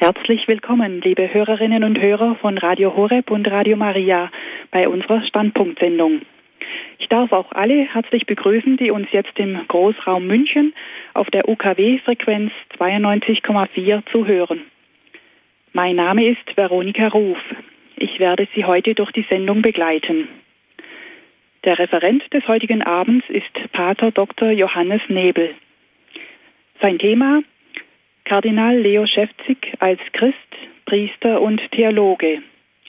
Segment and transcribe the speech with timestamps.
[0.00, 4.30] Herzlich willkommen, liebe Hörerinnen und Hörer von Radio Horeb und Radio Maria
[4.70, 6.20] bei unserer Standpunktsendung.
[7.00, 10.72] Ich darf auch alle herzlich begrüßen, die uns jetzt im Großraum München
[11.14, 14.60] auf der UKW-Frequenz 92,4 zuhören.
[15.72, 17.38] Mein Name ist Veronika Ruf.
[17.96, 20.28] Ich werde Sie heute durch die Sendung begleiten.
[21.64, 24.52] Der Referent des heutigen Abends ist Pater Dr.
[24.52, 25.56] Johannes Nebel.
[26.80, 27.42] Sein Thema
[28.28, 30.36] Kardinal Leo Schäfzig als Christ,
[30.84, 32.42] Priester und Theologe.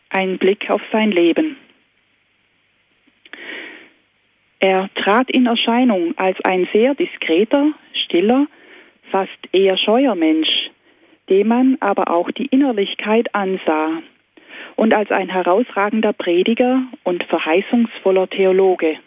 [0.09, 1.55] Ein Blick auf sein Leben.
[4.59, 8.47] Er trat in Erscheinung als ein sehr diskreter, stiller,
[9.11, 10.71] fast eher scheuer Mensch,
[11.29, 14.01] dem man aber auch die Innerlichkeit ansah,
[14.75, 18.97] und als ein herausragender Prediger und verheißungsvoller Theologe.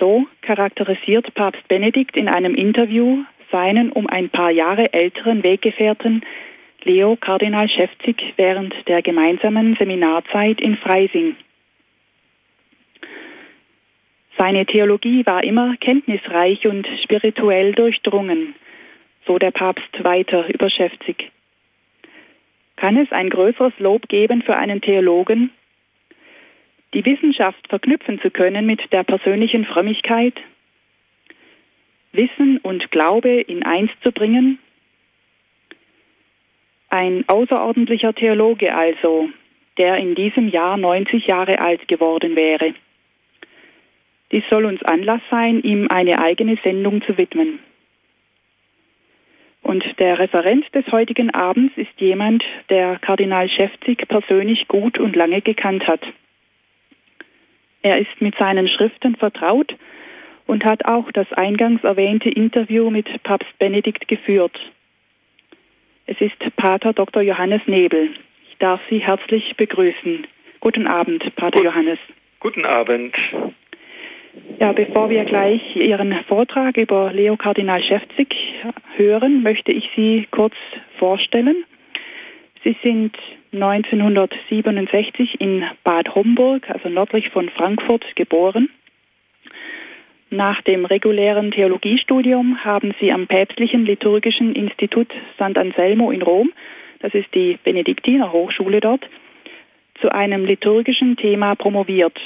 [0.00, 3.22] So charakterisiert Papst Benedikt in einem Interview
[3.54, 6.22] seinen um ein paar Jahre älteren Weggefährten
[6.82, 11.36] Leo Kardinal Schäfzig während der gemeinsamen Seminarzeit in Freising.
[14.36, 18.56] Seine Theologie war immer kenntnisreich und spirituell durchdrungen,
[19.24, 21.30] so der Papst weiter über Schäfzig.
[22.74, 25.50] Kann es ein größeres Lob geben für einen Theologen,
[26.92, 30.34] die Wissenschaft verknüpfen zu können mit der persönlichen Frömmigkeit,
[32.14, 34.58] Wissen und Glaube in eins zu bringen?
[36.88, 39.28] Ein außerordentlicher Theologe also,
[39.78, 42.74] der in diesem Jahr 90 Jahre alt geworden wäre.
[44.30, 47.58] Dies soll uns Anlass sein, ihm eine eigene Sendung zu widmen.
[49.62, 55.40] Und der Referent des heutigen Abends ist jemand, der Kardinal Schäfzig persönlich gut und lange
[55.40, 56.02] gekannt hat.
[57.82, 59.74] Er ist mit seinen Schriften vertraut
[60.46, 64.58] und hat auch das eingangs erwähnte Interview mit Papst Benedikt geführt.
[66.06, 67.22] Es ist Pater Dr.
[67.22, 68.10] Johannes Nebel.
[68.50, 70.26] Ich darf Sie herzlich begrüßen.
[70.60, 71.98] Guten Abend, Pater Gut, Johannes.
[72.40, 73.14] Guten Abend.
[74.58, 78.34] Ja, bevor wir gleich Ihren Vortrag über Leo Kardinal Schäfzig
[78.96, 80.54] hören, möchte ich Sie kurz
[80.98, 81.64] vorstellen.
[82.62, 83.16] Sie sind
[83.52, 88.68] 1967 in Bad Homburg, also nördlich von Frankfurt, geboren.
[90.34, 95.06] Nach dem regulären Theologiestudium haben sie am Päpstlichen Liturgischen Institut
[95.38, 96.52] Sant'Anselmo in Rom,
[96.98, 99.08] das ist die Benediktiner Hochschule dort,
[100.00, 102.18] zu einem liturgischen Thema promoviert.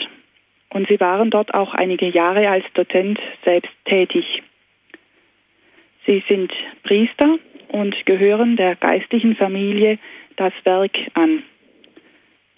[0.71, 4.43] Und sie waren dort auch einige Jahre als Dozent selbst tätig.
[6.07, 6.51] Sie sind
[6.85, 7.39] Priester
[7.69, 9.99] und gehören der geistlichen Familie
[10.37, 11.43] das Werk an.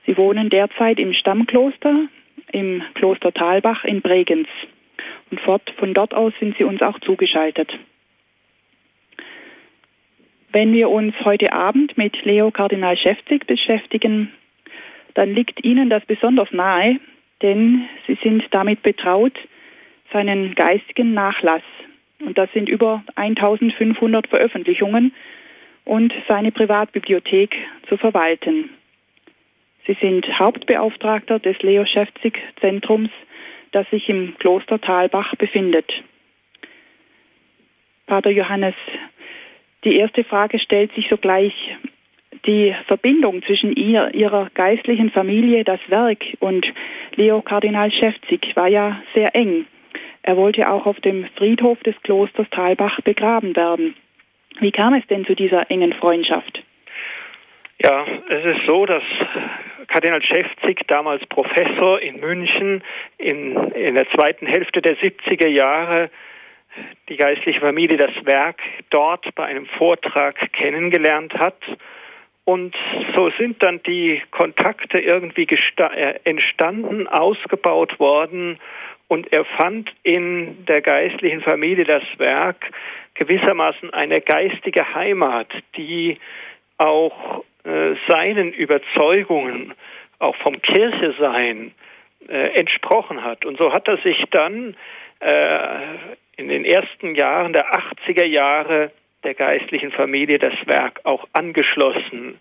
[0.06, 2.06] Sie wohnen derzeit im Stammkloster
[2.52, 4.46] im Kloster Talbach in Bregenz.
[5.30, 7.70] Und von dort aus sind sie uns auch zugeschaltet.
[10.52, 14.32] Wenn wir uns heute Abend mit Leo Kardinal Schäfzig beschäftigen,
[15.14, 16.98] dann liegt Ihnen das besonders nahe,
[17.42, 19.38] denn Sie sind damit betraut,
[20.12, 21.62] seinen geistigen Nachlass,
[22.18, 25.12] und das sind über 1500 Veröffentlichungen,
[25.84, 27.56] und seine Privatbibliothek
[27.88, 28.70] zu verwalten.
[29.86, 33.10] Sie sind Hauptbeauftragter des Leo Schäfzig Zentrums
[33.72, 35.90] das sich im Kloster Talbach befindet.
[38.06, 38.74] Pater Johannes,
[39.84, 41.54] die erste Frage stellt sich sogleich,
[42.46, 46.66] die Verbindung zwischen ihr, ihrer geistlichen Familie, das Werk und
[47.14, 49.66] Leo Kardinal Schäfzig war ja sehr eng.
[50.22, 53.94] Er wollte auch auf dem Friedhof des Klosters Talbach begraben werden.
[54.60, 56.62] Wie kam es denn zu dieser engen Freundschaft?
[57.82, 59.02] Ja, es ist so, dass
[59.88, 62.82] Kardinal Schäfzig, damals Professor in München,
[63.16, 66.10] in, in der zweiten Hälfte der 70er Jahre
[67.08, 71.56] die geistliche Familie das Werk dort bei einem Vortrag kennengelernt hat.
[72.44, 72.76] Und
[73.14, 78.58] so sind dann die Kontakte irgendwie äh, entstanden, ausgebaut worden.
[79.08, 82.70] Und er fand in der geistlichen Familie das Werk
[83.14, 86.18] gewissermaßen eine geistige Heimat, die
[86.78, 89.74] auch äh, seinen Überzeugungen,
[90.18, 91.72] auch vom Kirchesein,
[92.28, 93.44] äh, entsprochen hat.
[93.44, 94.76] Und so hat er sich dann
[95.20, 95.96] äh,
[96.36, 98.90] in den ersten Jahren der 80er Jahre
[99.24, 102.38] der geistlichen Familie das Werk auch angeschlossen.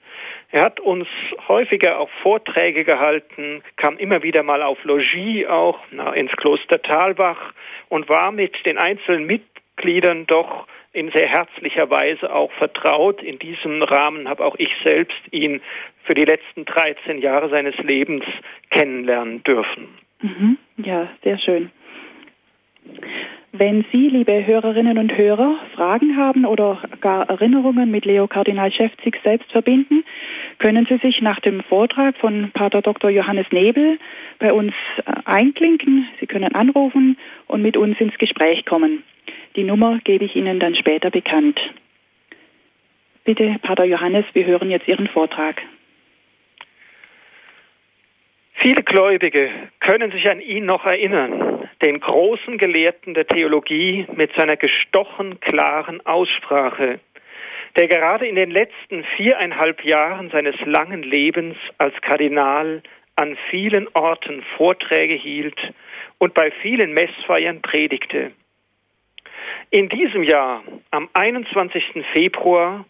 [0.52, 1.08] Er hat uns
[1.48, 7.54] häufiger auch Vorträge gehalten, kam immer wieder mal auf Logis auch na, ins Kloster Talbach
[7.90, 13.22] und war mit den einzelnen Mitgliedern doch in sehr herzlicher Weise auch vertraut.
[13.22, 15.62] In diesem Rahmen habe auch ich selbst ihn
[16.04, 18.26] für die letzten 13 Jahre seines Lebens
[18.72, 19.88] kennenlernen dürfen.
[20.22, 20.58] Mhm.
[20.78, 21.72] Ja, sehr schön.
[23.52, 29.18] Wenn Sie, liebe Hörerinnen und Hörer, Fragen haben oder gar Erinnerungen mit Leo Kardinal Schäfzig
[29.24, 30.04] selbst verbinden,
[30.60, 33.10] können Sie sich nach dem Vortrag von Pater Dr.
[33.10, 33.98] Johannes Nebel
[34.38, 34.74] bei uns
[35.06, 36.08] äh, einklinken.
[36.20, 39.04] Sie können anrufen und mit uns ins Gespräch kommen.
[39.56, 41.60] Die Nummer gebe ich Ihnen dann später bekannt.
[43.24, 45.62] Bitte, Pater Johannes, wir hören jetzt Ihren Vortrag.
[48.62, 54.58] Viele Gläubige können sich an ihn noch erinnern, den großen Gelehrten der Theologie mit seiner
[54.58, 57.00] gestochen klaren Aussprache,
[57.78, 62.84] der gerade in den letzten viereinhalb Jahren seines langen Lebens als Kardinal
[63.16, 65.58] an vielen Orten Vorträge hielt
[66.18, 68.34] und bei vielen Messfeiern predigte.
[69.70, 72.04] In diesem Jahr, am 21.
[72.14, 72.84] Februar,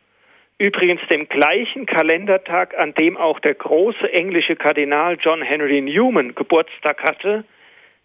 [0.60, 7.02] übrigens dem gleichen Kalendertag, an dem auch der große englische Kardinal John Henry Newman Geburtstag
[7.02, 7.46] hatte,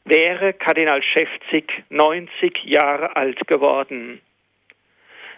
[0.04, 4.20] wäre Kardinal Schäfzig 90 Jahre alt geworden.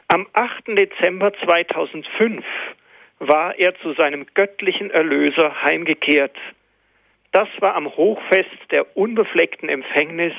[0.08, 0.68] Am 8.
[0.68, 2.44] Dezember 2005
[3.18, 6.36] war er zu seinem göttlichen Erlöser heimgekehrt.
[7.32, 10.34] Das war am Hochfest der unbefleckten Empfängnis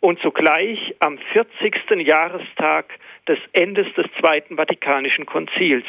[0.00, 2.06] und zugleich am 40.
[2.06, 2.86] Jahrestag
[3.26, 5.86] des Endes des Zweiten Vatikanischen Konzils.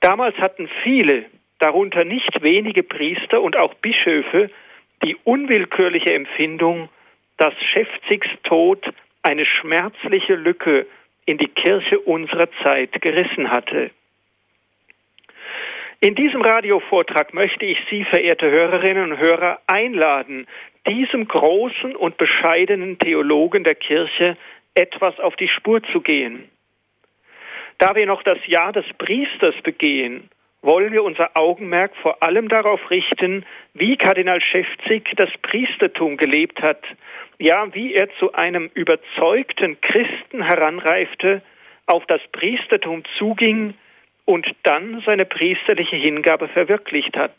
[0.00, 1.26] Damals hatten viele,
[1.58, 4.50] darunter nicht wenige Priester und auch Bischöfe,
[5.02, 6.88] die unwillkürliche Empfindung,
[7.36, 8.84] dass Schäfzigs Tod
[9.22, 10.86] eine schmerzliche Lücke
[11.26, 13.90] in die Kirche unserer Zeit gerissen hatte.
[16.00, 20.46] In diesem Radiovortrag möchte ich Sie, verehrte Hörerinnen und Hörer, einladen,
[20.86, 24.36] diesem großen und bescheidenen Theologen der Kirche
[24.74, 26.50] etwas auf die Spur zu gehen.
[27.78, 30.28] Da wir noch das Jahr des Priesters begehen,
[30.62, 33.44] wollen wir unser Augenmerk vor allem darauf richten,
[33.74, 36.82] wie Kardinal Schäfzig das Priestertum gelebt hat,
[37.38, 41.42] ja, wie er zu einem überzeugten Christen heranreifte,
[41.86, 43.74] auf das Priestertum zuging
[44.24, 47.36] und dann seine priesterliche Hingabe verwirklicht hat.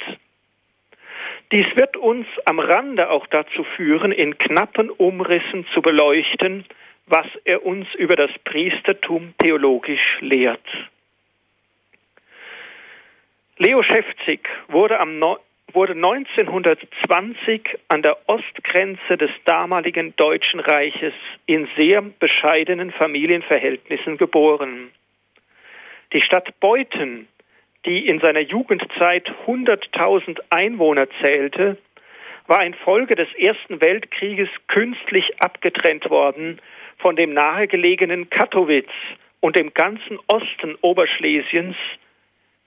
[1.52, 6.66] Dies wird uns am Rande auch dazu führen, in knappen Umrissen zu beleuchten,
[7.08, 10.66] was er uns über das Priestertum theologisch lehrt.
[13.58, 15.22] Leo Schäfzig wurde, am,
[15.72, 21.14] wurde 1920 an der Ostgrenze des damaligen Deutschen Reiches
[21.46, 24.92] in sehr bescheidenen Familienverhältnissen geboren.
[26.12, 27.28] Die Stadt Beuthen
[27.86, 31.78] die in seiner Jugendzeit 100.000 Einwohner zählte,
[32.48, 36.60] war infolge des Ersten Weltkrieges künstlich abgetrennt worden
[36.98, 38.86] von dem nahegelegenen Katowice
[39.40, 41.76] und dem ganzen Osten Oberschlesiens,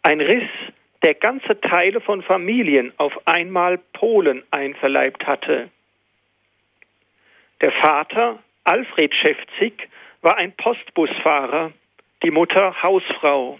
[0.02, 0.48] ein Riss,
[1.02, 5.70] der ganze Teile von Familien auf einmal Polen einverleibt hatte.
[7.60, 9.88] Der Vater, Alfred Schäfzig,
[10.22, 11.72] war ein Postbusfahrer,
[12.22, 13.58] die Mutter Hausfrau.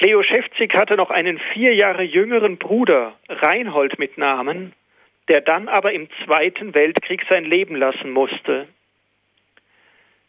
[0.00, 4.72] Leo Schäfzig hatte noch einen vier Jahre jüngeren Bruder, Reinhold mit Namen,
[5.28, 8.68] der dann aber im Zweiten Weltkrieg sein Leben lassen musste.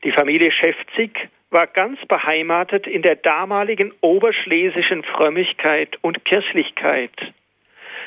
[0.03, 7.11] Die Familie Schäfzig war ganz beheimatet in der damaligen oberschlesischen Frömmigkeit und Kirchlichkeit.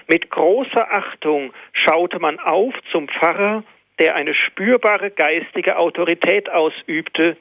[0.09, 3.63] Mit großer Achtung schaute man auf zum Pfarrer,
[4.01, 7.37] der eine spürbare geistige Autorität ausübte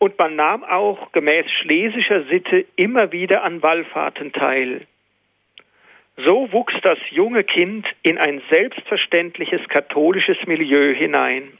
[0.00, 4.86] und man nahm auch gemäß schlesischer Sitte immer wieder an Wallfahrten teil.
[6.16, 11.52] So wuchs das junge Kind in ein selbstverständliches katholisches Milieu hinein.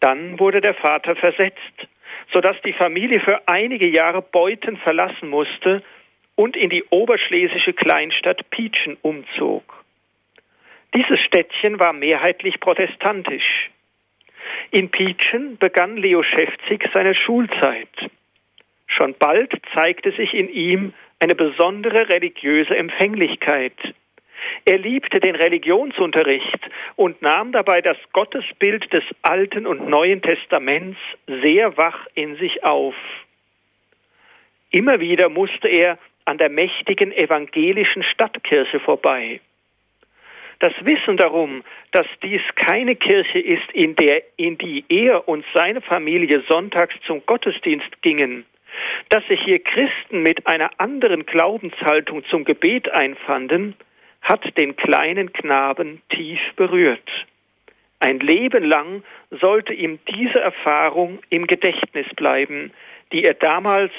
[0.00, 1.86] Dann wurde der Vater versetzt,
[2.32, 5.82] so dass die Familie für einige Jahre Beuten verlassen musste
[6.34, 9.84] und in die oberschlesische Kleinstadt Pietschen umzog.
[10.92, 13.70] Dieses Städtchen war mehrheitlich protestantisch.
[14.72, 17.88] In Pietschen begann Leo Schäfzig seine Schulzeit.
[18.86, 23.74] Schon bald zeigte sich in ihm eine besondere religiöse Empfänglichkeit.
[24.64, 26.60] Er liebte den Religionsunterricht
[26.94, 32.94] und nahm dabei das Gottesbild des Alten und Neuen Testaments sehr wach in sich auf.
[34.70, 39.40] Immer wieder musste er an der mächtigen evangelischen Stadtkirche vorbei.
[40.60, 45.80] Das Wissen darum, dass dies keine Kirche ist, in der in die er und seine
[45.80, 48.44] Familie sonntags zum Gottesdienst gingen,
[49.08, 53.74] dass sich hier Christen mit einer anderen Glaubenshaltung zum Gebet einfanden,
[54.20, 57.08] hat den kleinen Knaben tief berührt.
[57.98, 62.70] Ein Leben lang sollte ihm diese Erfahrung im Gedächtnis bleiben,
[63.12, 63.92] die er damals,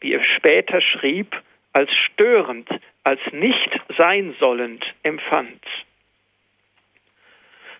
[0.00, 1.34] wie er später schrieb,
[1.72, 2.68] als störend,
[3.02, 5.62] als nicht sein sollend empfand.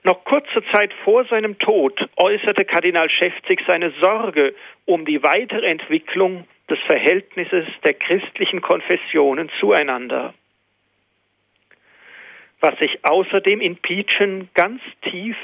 [0.07, 6.47] Noch kurze Zeit vor seinem Tod äußerte Kardinal Schäfzig seine Sorge um die weitere Entwicklung
[6.71, 10.33] des Verhältnisses der christlichen Konfessionen zueinander.
[12.61, 15.37] Was sich außerdem in Pietschen ganz tief,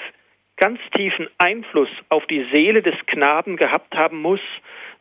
[0.57, 4.41] ganz tiefen Einfluss auf die Seele des Knaben gehabt haben muss,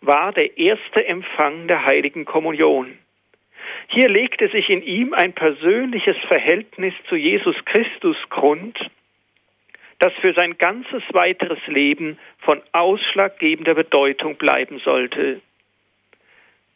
[0.02, 2.98] war der erste Empfang der heiligen Kommunion.
[3.90, 8.76] Hier legte sich in ihm ein persönliches Verhältnis zu Jesus Christus Grund,
[10.02, 15.42] das für sein ganzes weiteres Leben von ausschlaggebender Bedeutung bleiben sollte.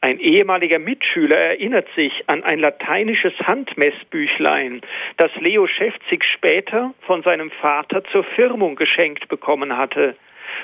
[0.02, 4.82] Ein ehemaliger Mitschüler erinnert sich an ein lateinisches Handmessbüchlein,
[5.18, 10.16] das Leo Schäfzig später von seinem Vater zur Firmung geschenkt bekommen hatte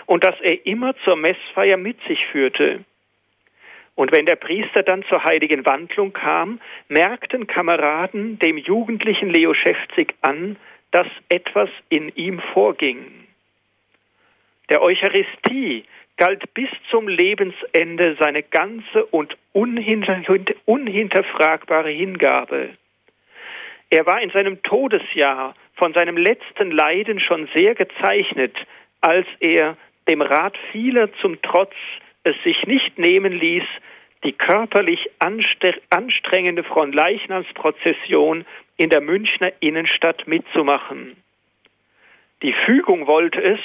[0.06, 2.86] und das er immer zur Messfeier mit sich führte.
[3.96, 10.13] Und wenn der Priester dann zur heiligen Wandlung kam, merkten Kameraden dem jugendlichen Leo Schäfzig
[10.22, 10.58] an,
[10.91, 13.27] dass etwas in ihm vorging.
[14.69, 15.86] Der Eucharistie
[16.17, 20.21] galt bis zum Lebensende seine ganze und unhinter,
[20.65, 22.69] unhinterfragbare Hingabe.
[23.89, 28.55] Er war in seinem Todesjahr von seinem letzten Leiden schon sehr gezeichnet,
[29.01, 31.74] als er dem Rat vieler zum Trotz
[32.24, 33.63] es sich nicht nehmen ließ,
[34.24, 38.46] die körperlich anstrengende Fronleichnamsprozession
[38.78, 41.16] in der Münchner Innenstadt mitzumachen.
[42.42, 43.60] Die Fügung wollte es,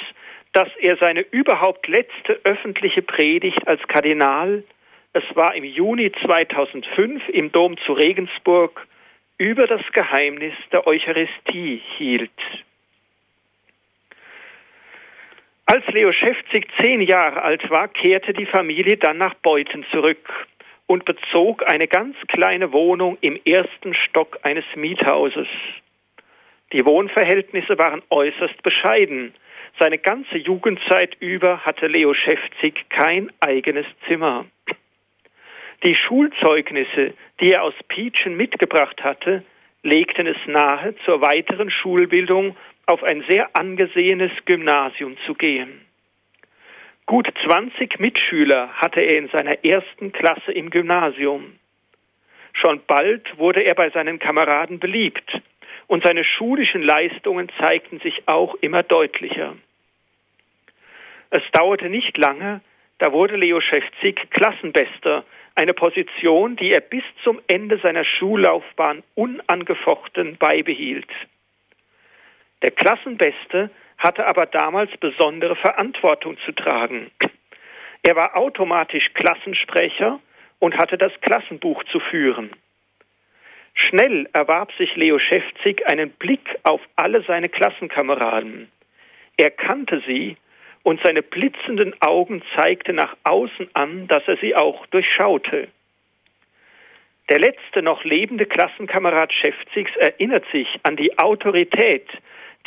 [0.52, 4.64] dass er seine überhaupt letzte öffentliche Predigt als Kardinal,
[5.12, 8.86] es war im Juni 2005 im Dom zu Regensburg,
[9.38, 12.30] über das Geheimnis der Eucharistie hielt.
[15.68, 20.46] Als Leo Schäfzig zehn Jahre alt war, kehrte die Familie dann nach Beuthen zurück
[20.86, 25.48] und bezog eine ganz kleine Wohnung im ersten Stock eines Miethauses.
[26.72, 29.34] Die Wohnverhältnisse waren äußerst bescheiden.
[29.80, 34.46] Seine ganze Jugendzeit über hatte Leo Schäfzig kein eigenes Zimmer.
[35.82, 39.42] Die Schulzeugnisse, die er aus Pietschen mitgebracht hatte,
[39.82, 42.56] legten es nahe, zur weiteren Schulbildung
[42.86, 45.80] auf ein sehr angesehenes Gymnasium zu gehen.
[47.04, 51.58] Gut 20 Mitschüler hatte er in seiner ersten Klasse im Gymnasium.
[52.52, 55.40] Schon bald wurde er bei seinen Kameraden beliebt
[55.88, 59.56] und seine schulischen Leistungen zeigten sich auch immer deutlicher.
[61.30, 62.60] Es dauerte nicht lange,
[62.98, 65.24] da wurde Leo Schäfzig Klassenbester,
[65.54, 71.08] eine Position, die er bis zum Ende seiner Schullaufbahn unangefochten beibehielt.
[72.62, 77.10] Der Klassenbeste hatte aber damals besondere Verantwortung zu tragen.
[78.02, 80.20] Er war automatisch Klassensprecher
[80.58, 82.50] und hatte das Klassenbuch zu führen.
[83.74, 88.70] Schnell erwarb sich Leo Schäfzig einen Blick auf alle seine Klassenkameraden.
[89.36, 90.36] Er kannte sie
[90.82, 95.68] und seine blitzenden Augen zeigten nach außen an, dass er sie auch durchschaute.
[97.28, 102.08] Der letzte noch lebende Klassenkamerad Schäfzigs erinnert sich an die Autorität,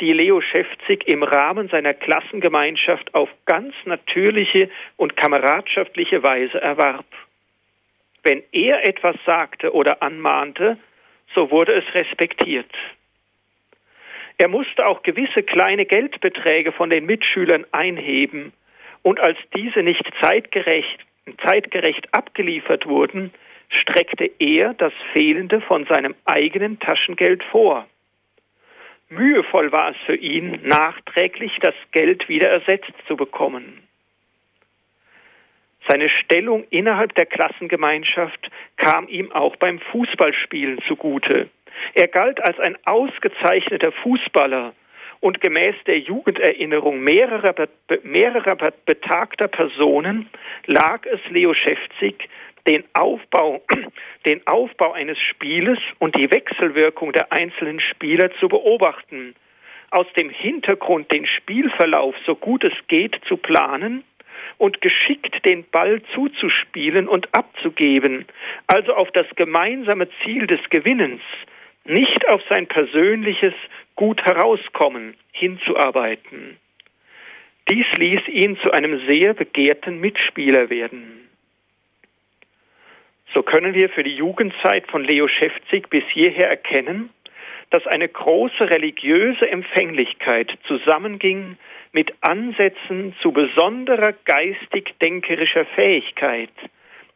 [0.00, 7.06] die Leo Schäfzig im Rahmen seiner Klassengemeinschaft auf ganz natürliche und kameradschaftliche Weise erwarb.
[8.22, 10.78] Wenn er etwas sagte oder anmahnte,
[11.34, 12.70] so wurde es respektiert.
[14.38, 18.52] Er musste auch gewisse kleine Geldbeträge von den Mitschülern einheben,
[19.02, 20.98] und als diese nicht zeitgerecht,
[21.42, 23.32] zeitgerecht abgeliefert wurden,
[23.70, 27.86] streckte er das Fehlende von seinem eigenen Taschengeld vor.
[29.10, 33.82] Mühevoll war es für ihn, nachträglich das Geld wieder ersetzt zu bekommen.
[35.88, 41.48] Seine Stellung innerhalb der Klassengemeinschaft kam ihm auch beim Fußballspielen zugute.
[41.94, 44.74] Er galt als ein ausgezeichneter Fußballer
[45.18, 47.54] und gemäß der Jugenderinnerung mehrerer,
[48.04, 50.28] mehrerer betagter Personen
[50.66, 52.28] lag es Leo Schäfzig
[52.66, 53.62] den Aufbau,
[54.26, 59.34] den Aufbau eines Spieles und die Wechselwirkung der einzelnen Spieler zu beobachten,
[59.90, 64.04] aus dem Hintergrund den Spielverlauf so gut es geht zu planen
[64.58, 68.26] und geschickt den Ball zuzuspielen und abzugeben,
[68.66, 71.22] also auf das gemeinsame Ziel des Gewinnens,
[71.84, 73.54] nicht auf sein persönliches
[73.96, 76.56] gut herauskommen hinzuarbeiten.
[77.70, 81.29] Dies ließ ihn zu einem sehr begehrten Mitspieler werden.
[83.32, 87.10] So können wir für die Jugendzeit von Leo Schäfzig bis hierher erkennen,
[87.70, 91.56] dass eine große religiöse Empfänglichkeit zusammenging
[91.92, 96.50] mit Ansätzen zu besonderer geistig-denkerischer Fähigkeit,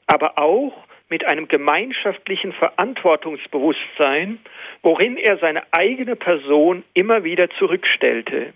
[0.06, 4.38] aber auch mit einem gemeinschaftlichen Verantwortungsbewusstsein,
[4.82, 8.52] worin er seine eigene Person immer wieder zurückstellte.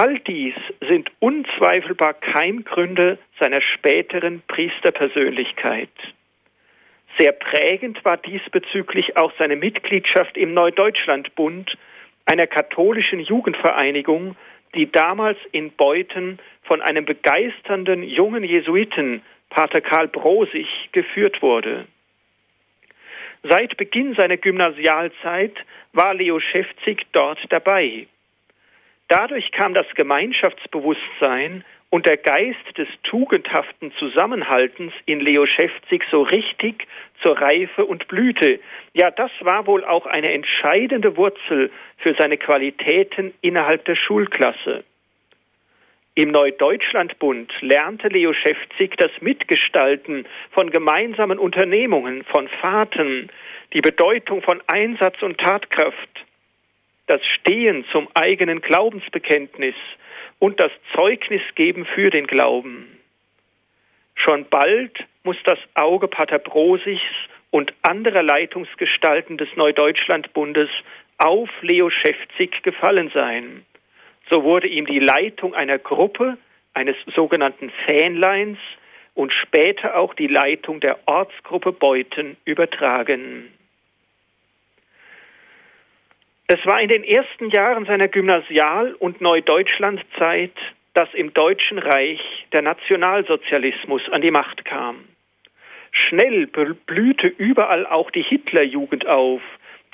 [0.00, 0.54] All dies
[0.88, 5.90] sind unzweifelbar Keimgründe seiner späteren Priesterpersönlichkeit.
[7.18, 11.76] Sehr prägend war diesbezüglich auch seine Mitgliedschaft im Neudeutschlandbund,
[12.24, 14.36] einer katholischen Jugendvereinigung,
[14.74, 21.86] die damals in Beuthen von einem begeisternden jungen Jesuiten, Pater Karl Brosig, geführt wurde.
[23.42, 25.58] Seit Beginn seiner Gymnasialzeit
[25.92, 28.06] war Leo Schäfzig dort dabei.
[29.10, 36.86] Dadurch kam das Gemeinschaftsbewusstsein und der Geist des tugendhaften Zusammenhaltens in Leo Schäfzig so richtig
[37.20, 38.60] zur Reife und Blüte.
[38.94, 44.84] Ja, das war wohl auch eine entscheidende Wurzel für seine Qualitäten innerhalb der Schulklasse.
[46.14, 53.28] Im Neudeutschlandbund lernte Leo Schäfzig das Mitgestalten von gemeinsamen Unternehmungen, von Fahrten,
[53.72, 56.26] die Bedeutung von Einsatz und Tatkraft,
[57.10, 59.74] das Stehen zum eigenen Glaubensbekenntnis
[60.38, 62.86] und das Zeugnis geben für den Glauben.
[64.14, 67.02] Schon bald muss das Auge Pater Brosichs
[67.50, 70.70] und anderer Leitungsgestalten des Neudeutschlandbundes
[71.18, 73.66] auf Leo Schäfzig gefallen sein.
[74.30, 76.38] So wurde ihm die Leitung einer Gruppe,
[76.74, 78.58] eines sogenannten Fähnleins
[79.14, 83.50] und später auch die Leitung der Ortsgruppe Beuthen übertragen.
[86.52, 90.50] Es war in den ersten Jahren seiner Gymnasial- und Neudeutschlandzeit,
[90.94, 92.20] dass im Deutschen Reich
[92.52, 95.04] der Nationalsozialismus an die Macht kam.
[95.92, 99.40] Schnell blühte überall auch die Hitlerjugend auf,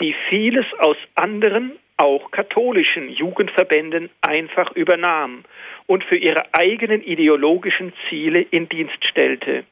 [0.01, 5.45] die vieles aus anderen, auch katholischen Jugendverbänden einfach übernahm
[5.87, 9.65] und für ihre eigenen ideologischen Ziele in Dienst stellte.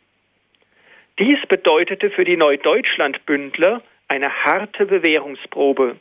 [1.19, 5.97] Dies bedeutete für die Neudeutschlandbündler eine harte Bewährungsprobe.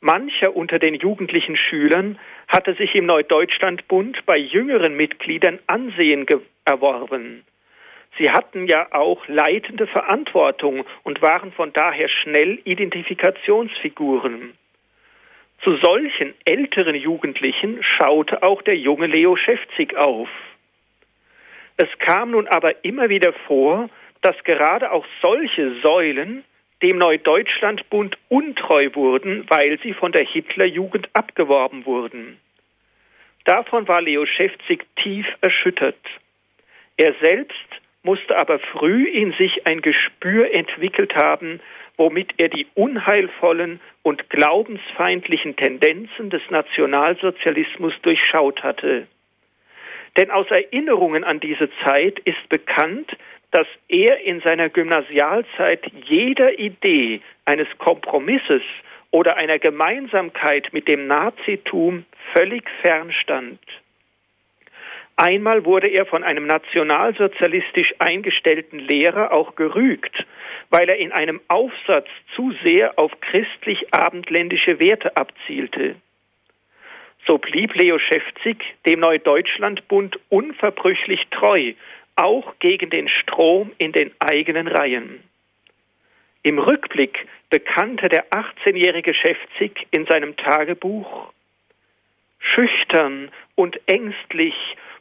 [0.00, 6.26] Mancher unter den jugendlichen Schülern hatte sich im Neudeutschlandbund bei jüngeren Mitgliedern Ansehen
[6.64, 7.44] erworben.
[8.18, 14.54] Sie hatten ja auch leitende Verantwortung und waren von daher schnell Identifikationsfiguren.
[15.62, 20.28] Zu solchen älteren Jugendlichen schaute auch der junge Leo Schäfzig auf.
[21.76, 23.90] Es kam nun aber immer wieder vor,
[24.22, 26.44] dass gerade auch solche Säulen
[26.82, 32.38] dem Neudeutschlandbund untreu wurden, weil sie von der Hitlerjugend abgeworben wurden.
[33.44, 35.96] Davon war Leo Schäfzig tief erschüttert.
[36.96, 37.54] Er selbst
[38.02, 41.60] musste aber früh in sich ein Gespür entwickelt haben,
[41.96, 49.06] womit er die unheilvollen und glaubensfeindlichen Tendenzen des Nationalsozialismus durchschaut hatte.
[50.16, 53.16] Denn aus Erinnerungen an diese Zeit ist bekannt,
[53.50, 58.62] dass er in seiner Gymnasialzeit jeder Idee eines Kompromisses
[59.10, 62.04] oder einer Gemeinsamkeit mit dem Nazitum
[62.34, 63.60] völlig fernstand.
[65.16, 70.26] Einmal wurde er von einem nationalsozialistisch eingestellten Lehrer auch gerügt,
[70.68, 75.96] weil er in einem Aufsatz zu sehr auf christlich-abendländische Werte abzielte.
[77.26, 81.72] So blieb Leo Schäfzig dem Neudeutschlandbund unverbrüchlich treu
[82.16, 85.22] auch gegen den Strom in den eigenen Reihen.
[86.42, 91.32] Im Rückblick bekannte der 18-jährige Schäfzig in seinem Tagebuch,
[92.38, 94.54] Schüchtern und ängstlich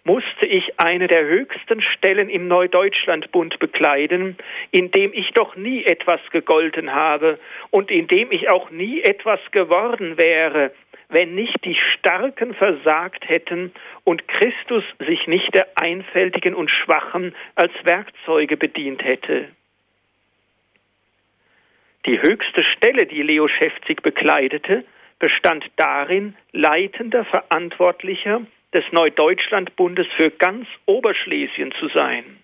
[0.06, 4.38] musste ich eine der höchsten Stellen im Neudeutschlandbund bekleiden,
[4.72, 7.40] in dem ich doch nie etwas gegolten habe
[7.72, 10.72] und in dem ich auch nie etwas geworden wäre,
[11.10, 17.74] wenn nicht die Starken versagt hätten und Christus sich nicht der Einfältigen und Schwachen als
[17.84, 19.50] Werkzeuge bedient hätte.
[22.06, 24.86] Die höchste Stelle, die Leo Schäfzig bekleidete,
[25.20, 28.42] bestand darin, leitender Verantwortlicher
[28.74, 32.40] des Neudeutschlandbundes für ganz Oberschlesien zu sein.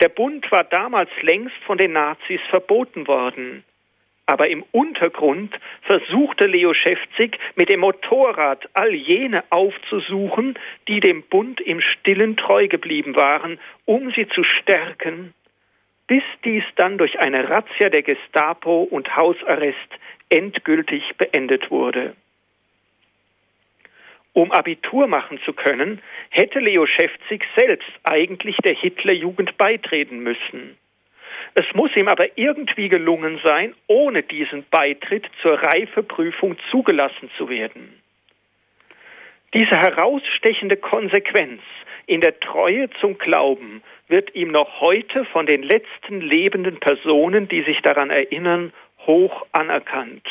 [0.00, 3.64] Der Bund war damals längst von den Nazis verboten worden.
[4.24, 11.60] Aber im Untergrund versuchte Leo Schäfzig mit dem Motorrad all jene aufzusuchen, die dem Bund
[11.60, 15.34] im stillen treu geblieben waren, um sie zu stärken,
[16.06, 19.98] bis dies dann durch eine Razzia der Gestapo und Hausarrest
[20.30, 22.14] endgültig beendet wurde.
[24.32, 30.76] Um Abitur machen zu können, hätte Leo Schäfzig selbst eigentlich der Hitlerjugend beitreten müssen.
[31.54, 38.00] Es muss ihm aber irgendwie gelungen sein, ohne diesen Beitritt zur Reifeprüfung zugelassen zu werden.
[39.52, 41.60] Diese herausstechende Konsequenz
[42.06, 47.62] in der Treue zum Glauben wird ihm noch heute von den letzten lebenden Personen, die
[47.62, 48.72] sich daran erinnern,
[49.06, 50.26] hoch anerkannt.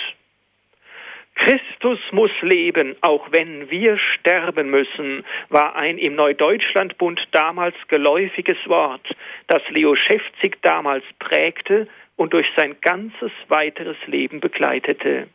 [1.36, 9.08] Christus muss leben, auch wenn wir sterben müssen, war ein im Neudeutschlandbund damals geläufiges Wort,
[9.47, 15.27] das Leo Schäfzig damals prägte und durch sein ganzes weiteres Leben begleitete.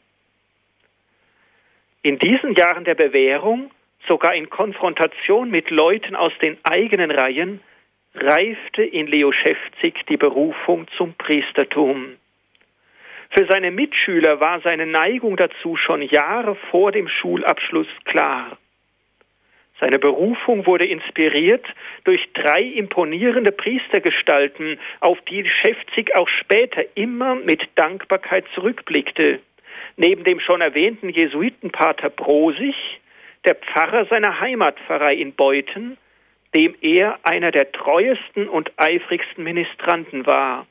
[2.03, 3.71] In diesen Jahren der Bewährung,
[4.07, 7.61] sogar in Konfrontation mit Leuten aus den eigenen Reihen,
[8.15, 12.17] reifte in Leo Schäfzig die Berufung zum Priestertum.
[13.37, 18.57] Für seine Mitschüler war seine Neigung dazu schon Jahre vor dem Schulabschluss klar.
[19.81, 21.67] Seine Berufung wurde inspiriert
[22.05, 29.41] durch drei imponierende Priestergestalten, auf die Schäfzig auch später immer mit Dankbarkeit zurückblickte.
[29.97, 32.77] Neben dem schon erwähnten Jesuitenpater Brosig,
[33.45, 35.97] der Pfarrer seiner Heimatpfarrei in Beuthen,
[36.55, 40.69] dem er einer der treuesten und eifrigsten Ministranten war,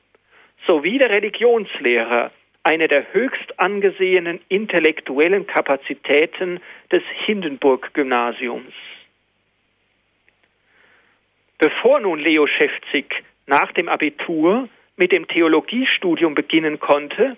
[0.66, 2.32] sowie der Religionslehrer,
[2.64, 8.74] eine der höchst angesehenen intellektuellen Kapazitäten des Hindenburg-Gymnasiums.
[11.58, 17.38] Bevor nun Leo Schäfzig nach dem Abitur mit dem Theologiestudium beginnen konnte,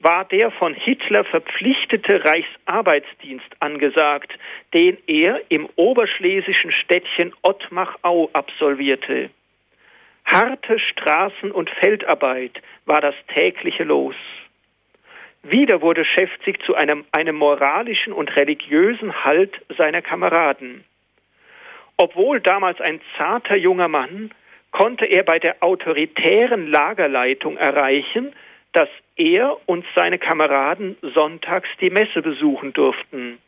[0.00, 4.32] war der von Hitler verpflichtete Reichsarbeitsdienst angesagt,
[4.74, 9.30] den er im oberschlesischen Städtchen Ottmachau absolvierte.
[10.24, 14.16] Harte Straßen- und Feldarbeit war das tägliche Los.
[15.42, 20.84] Wieder wurde Schäfzig zu einem, einem moralischen und religiösen Halt seiner Kameraden.
[21.96, 24.30] Obwohl damals ein zarter junger Mann,
[24.70, 28.32] konnte er bei der autoritären Lagerleitung erreichen,
[28.72, 33.38] dass er und seine Kameraden sonntags die Messe besuchen durften.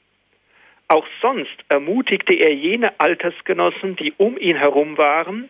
[0.89, 5.49] Auch sonst ermutigte er jene Altersgenossen, die um ihn herum waren,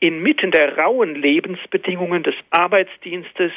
[0.00, 3.52] inmitten der rauen Lebensbedingungen des Arbeitsdienstes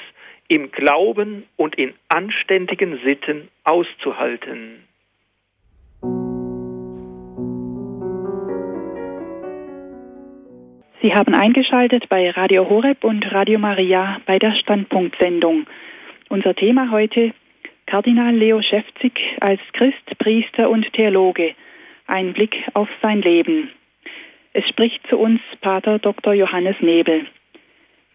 [0.48, 4.84] im Glauben und in anständigen Sitten auszuhalten.
[11.02, 15.68] Sie haben eingeschaltet bei Radio Horeb und Radio Maria bei der Standpunktsendung.
[16.30, 17.34] Unser Thema heute
[17.86, 21.56] Kardinal Leo Schäfzig als Christ, Priester und Theologe.
[22.08, 23.70] Ein Blick auf sein Leben.
[24.54, 26.34] Es spricht zu uns Pater Dr.
[26.34, 27.28] Johannes Nebel.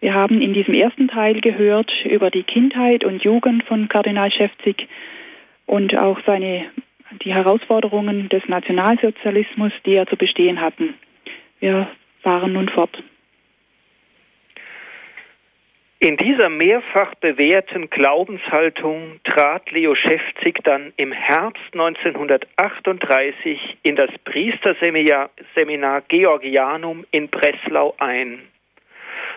[0.03, 4.89] Wir haben in diesem ersten Teil gehört über die Kindheit und Jugend von Kardinal Schäfzig
[5.65, 6.65] und auch seine,
[7.23, 10.95] die Herausforderungen des Nationalsozialismus, die er zu bestehen hatten.
[11.61, 11.87] Wir
[12.21, 13.01] fahren nun fort.
[15.99, 26.01] In dieser mehrfach bewährten Glaubenshaltung trat Leo Schäfzig dann im Herbst 1938 in das Priesterseminar
[26.09, 28.41] Georgianum in Breslau ein.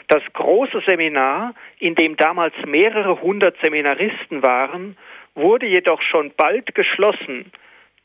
[0.09, 4.97] Das große Seminar, in dem damals mehrere hundert Seminaristen waren,
[5.35, 7.51] wurde jedoch schon bald geschlossen,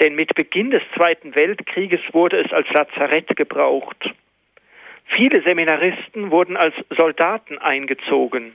[0.01, 4.11] denn mit Beginn des Zweiten Weltkrieges wurde es als Lazarett gebraucht.
[5.05, 8.53] Viele Seminaristen wurden als Soldaten eingezogen.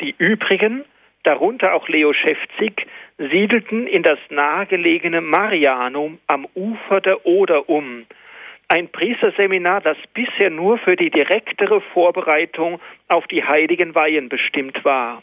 [0.00, 0.84] Die übrigen,
[1.24, 2.86] darunter auch Leo Schäfzig,
[3.18, 8.06] siedelten in das nahegelegene Marianum am Ufer der Oder um,
[8.68, 15.22] ein Priesterseminar, das bisher nur für die direktere Vorbereitung auf die heiligen Weihen bestimmt war.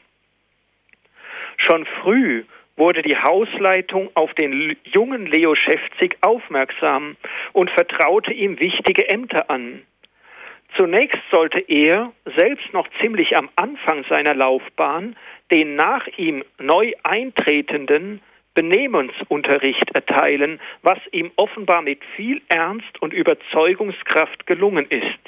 [1.58, 2.44] Schon früh
[2.78, 7.16] wurde die Hausleitung auf den jungen Leo Schäfzig aufmerksam
[7.54, 9.84] und vertraute ihm wichtige Ämter an.
[10.76, 15.16] Zunächst sollte er, selbst noch ziemlich am Anfang seiner Laufbahn,
[15.52, 18.22] den nach ihm neu eintretenden
[18.54, 25.20] Benehmensunterricht erteilen, was ihm offenbar mit viel Ernst und Überzeugungskraft gelungen ist.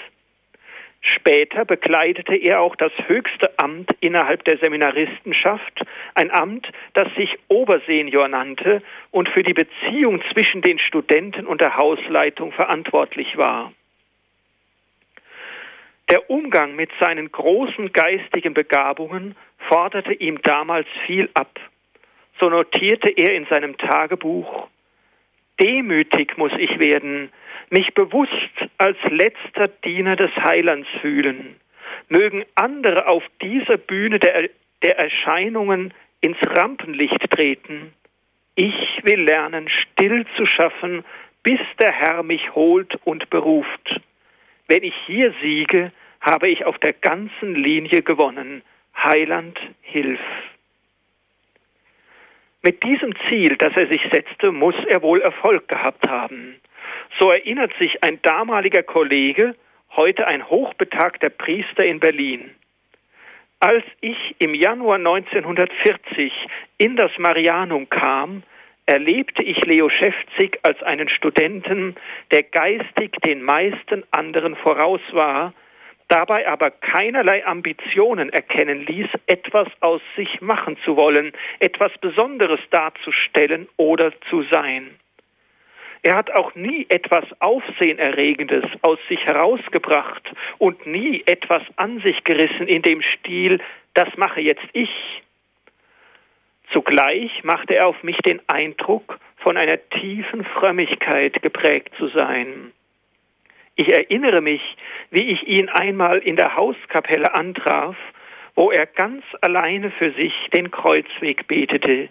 [1.06, 5.82] Später bekleidete er auch das höchste Amt innerhalb der Seminaristenschaft,
[6.16, 8.82] ein Amt, das sich Obersenior nannte
[9.12, 13.74] und für die Beziehung zwischen den Studenten und der Hausleitung verantwortlich war.
[16.10, 19.36] Der Umgang mit seinen großen geistigen Begabungen
[19.68, 21.60] forderte ihm damals viel ab
[22.40, 24.68] so notierte er in seinem Tagebuch,
[25.62, 27.32] Demütig muss ich werden,
[27.70, 28.32] mich bewusst
[28.78, 31.56] als letzter Diener des Heilands fühlen.
[32.10, 34.50] Mögen andere auf dieser Bühne der,
[34.82, 37.94] der Erscheinungen ins Rampenlicht treten.
[38.56, 41.04] Ich will lernen, still zu schaffen,
[41.44, 44.02] bis der Herr mich holt und beruft.
[44.68, 45.92] Wenn ich hier siege,
[46.22, 48.64] habe ich auf der ganzen Linie gewonnen.
[48.96, 50.20] Heiland, hilf.
[52.66, 56.56] Mit diesem Ziel, das er sich setzte, muss er wohl Erfolg gehabt haben.
[57.20, 59.56] So erinnert sich ein damaliger Kollege,
[59.98, 62.52] heute ein hochbetagter Priester in Berlin.
[63.60, 66.32] Als ich im Januar 1940
[66.78, 68.44] in das Marianum kam,
[68.86, 71.96] erlebte ich Leo Schäfzig als einen Studenten,
[72.32, 75.54] der geistig den meisten anderen voraus war,
[76.08, 83.68] dabei aber keinerlei Ambitionen erkennen ließ, etwas aus sich machen zu wollen, etwas Besonderes darzustellen
[83.78, 84.92] oder zu sein.
[86.04, 92.68] Er hat auch nie etwas Aufsehenerregendes aus sich herausgebracht und nie etwas an sich gerissen
[92.68, 93.60] in dem Stil,
[93.94, 95.24] das mache jetzt ich.
[96.74, 102.72] Zugleich machte er auf mich den Eindruck, von einer tiefen Frömmigkeit geprägt zu sein.
[103.76, 104.62] Ich erinnere mich,
[105.10, 107.96] wie ich ihn einmal in der Hauskapelle antraf,
[108.56, 112.10] wo er ganz alleine für sich den Kreuzweg betete.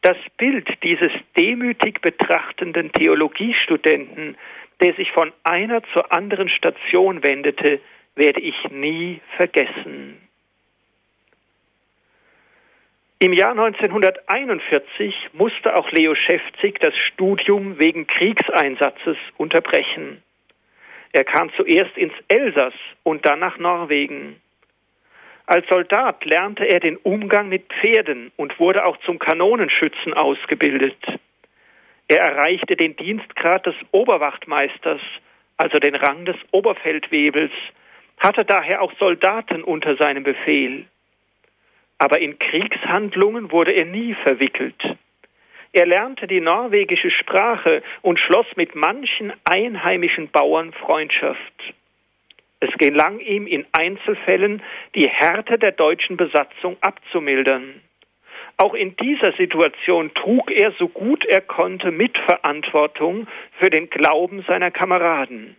[0.00, 4.36] Das Bild dieses demütig betrachtenden Theologiestudenten,
[4.80, 7.80] der sich von einer zur anderen Station wendete,
[8.14, 10.18] werde ich nie vergessen.
[13.18, 20.22] Im Jahr 1941 musste auch Leo Schäfzig das Studium wegen Kriegseinsatzes unterbrechen.
[21.12, 24.40] Er kam zuerst ins Elsass und dann nach Norwegen.
[25.46, 30.96] Als Soldat lernte er den Umgang mit Pferden und wurde auch zum Kanonenschützen ausgebildet.
[32.08, 35.00] Er erreichte den Dienstgrad des Oberwachtmeisters,
[35.56, 37.52] also den Rang des Oberfeldwebels,
[38.18, 40.86] hatte daher auch Soldaten unter seinem Befehl.
[41.98, 44.80] Aber in Kriegshandlungen wurde er nie verwickelt.
[45.72, 51.74] Er lernte die norwegische Sprache und schloss mit manchen einheimischen Bauern Freundschaft.
[52.60, 54.62] Es gelang ihm in Einzelfällen,
[54.94, 57.80] die Härte der deutschen Besatzung abzumildern.
[58.58, 63.26] Auch in dieser Situation trug er so gut er konnte Mitverantwortung
[63.58, 65.56] für den Glauben seiner Kameraden.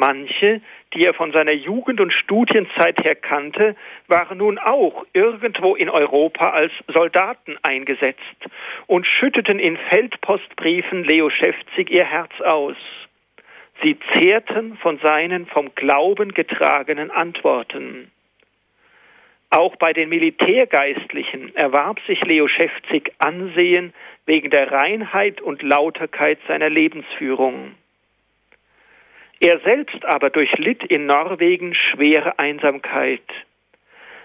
[0.00, 0.62] Manche,
[0.94, 3.76] die er von seiner Jugend und Studienzeit her kannte,
[4.08, 8.18] waren nun auch irgendwo in Europa als Soldaten eingesetzt
[8.86, 12.76] und schütteten in Feldpostbriefen Leo Schäfzig ihr Herz aus.
[13.82, 18.10] Sie zehrten von seinen vom Glauben getragenen Antworten.
[19.50, 23.92] Auch bei den Militärgeistlichen erwarb sich Leo Schäfzig Ansehen
[24.24, 27.74] wegen der Reinheit und Lauterkeit seiner Lebensführung.
[29.40, 33.22] Er selbst aber durchlitt in Norwegen schwere Einsamkeit.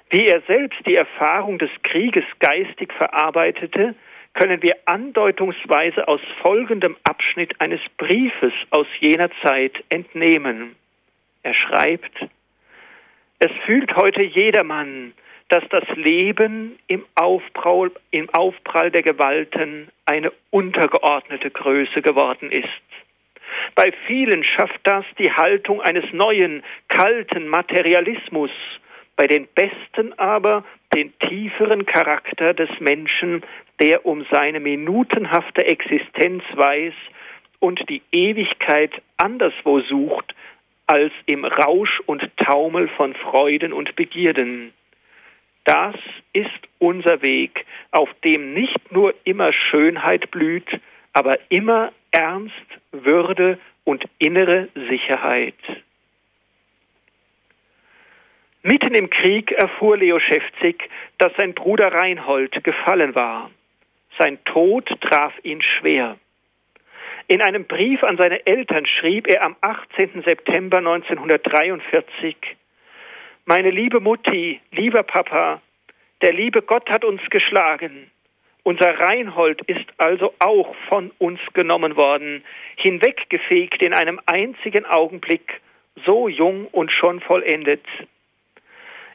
[0.09, 3.95] Wie er selbst die Erfahrung des Krieges geistig verarbeitete,
[4.33, 10.75] können wir andeutungsweise aus folgendem Abschnitt eines Briefes aus jener Zeit entnehmen.
[11.43, 12.27] Er schreibt,
[13.39, 15.13] es fühlt heute jedermann,
[15.47, 22.67] dass das Leben im Aufprall, im Aufprall der Gewalten eine untergeordnete Größe geworden ist.
[23.73, 28.51] Bei vielen schafft das die Haltung eines neuen, kalten Materialismus,
[29.15, 33.43] bei den Besten aber den tieferen Charakter des Menschen,
[33.81, 36.93] der um seine minutenhafte Existenz weiß
[37.59, 40.35] und die Ewigkeit anderswo sucht
[40.87, 44.71] als im Rausch und Taumel von Freuden und Begierden.
[45.63, 45.95] Das
[46.33, 50.69] ist unser Weg, auf dem nicht nur immer Schönheit blüht,
[51.13, 52.53] aber immer Ernst,
[52.93, 55.53] Würde und innere Sicherheit.
[58.63, 63.51] Mitten im Krieg erfuhr Leo Schäfzig, dass sein Bruder Reinhold gefallen war.
[64.17, 66.17] Sein Tod traf ihn schwer.
[67.27, 70.23] In einem Brief an seine Eltern schrieb er am 18.
[70.25, 72.37] September 1943
[73.43, 75.61] Meine liebe Mutti, lieber Papa,
[76.21, 78.09] der liebe Gott hat uns geschlagen.
[78.67, 82.43] Unser Reinhold ist also auch von uns genommen worden,
[82.77, 85.61] hinweggefegt in einem einzigen Augenblick,
[86.03, 87.85] so jung und schon vollendet.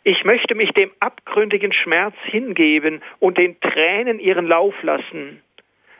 [0.05, 5.43] Ich möchte mich dem abgründigen Schmerz hingeben und den Tränen ihren Lauf lassen.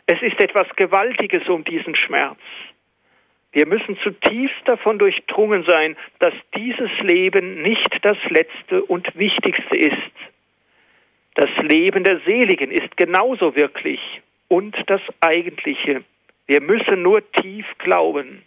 [0.07, 2.39] Es ist etwas Gewaltiges um diesen Schmerz.
[3.51, 10.13] Wir müssen zutiefst davon durchdrungen sein, dass dieses Leben nicht das letzte und wichtigste ist.
[11.41, 13.99] Das Leben der Seligen ist genauso wirklich
[14.49, 16.05] und das Eigentliche.
[16.47, 18.43] Wir müssen nur tief glauben.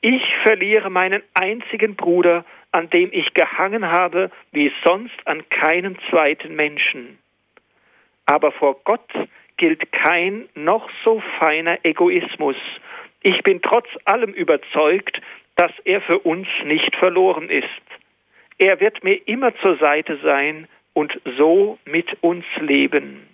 [0.00, 6.56] Ich verliere meinen einzigen Bruder, an dem ich gehangen habe, wie sonst an keinem zweiten
[6.56, 7.20] Menschen.
[8.26, 9.08] Aber vor Gott
[9.56, 12.56] gilt kein noch so feiner Egoismus.
[13.22, 15.20] Ich bin trotz allem überzeugt,
[15.54, 17.68] dass er für uns nicht verloren ist.
[18.58, 23.28] Er wird mir immer zur Seite sein, und so mit uns leben.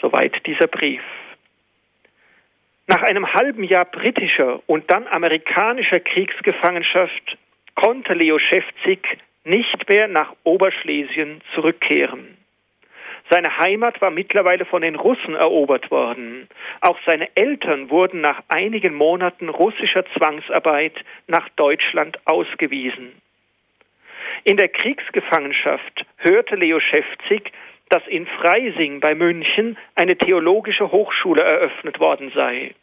[0.00, 1.02] Soweit dieser Brief.
[2.86, 7.36] Nach einem halben Jahr britischer und dann amerikanischer Kriegsgefangenschaft
[7.74, 12.36] konnte Leo Schäfzig nicht mehr nach Oberschlesien zurückkehren.
[13.30, 16.48] Seine Heimat war mittlerweile von den Russen erobert worden.
[16.80, 20.94] Auch seine Eltern wurden nach einigen Monaten russischer Zwangsarbeit
[21.26, 23.12] nach Deutschland ausgewiesen.
[24.44, 27.52] In der Kriegsgefangenschaft hörte Leo Schäfzig,
[27.88, 32.74] dass in Freising bei München eine theologische Hochschule eröffnet worden sei.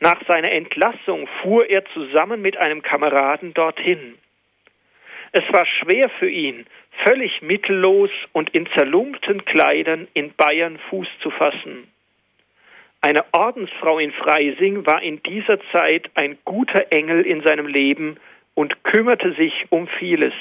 [0.00, 4.18] Nach seiner Entlassung fuhr er zusammen mit einem Kameraden dorthin.
[5.32, 6.66] Es war schwer für ihn,
[7.04, 11.88] völlig mittellos und in zerlumpten Kleidern in Bayern Fuß zu fassen.
[13.00, 18.16] Eine Ordensfrau in Freising war in dieser Zeit ein guter Engel in seinem Leben
[18.54, 20.34] und kümmerte sich um vieles.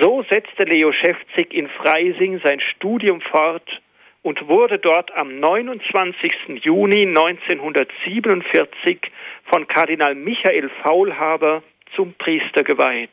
[0.00, 3.80] So setzte Leo Schäfzig in Freising sein Studium fort
[4.22, 6.64] und wurde dort am 29.
[6.64, 8.98] Juni 1947
[9.44, 11.62] von Kardinal Michael Faulhaber
[11.94, 13.10] zum Priester geweiht.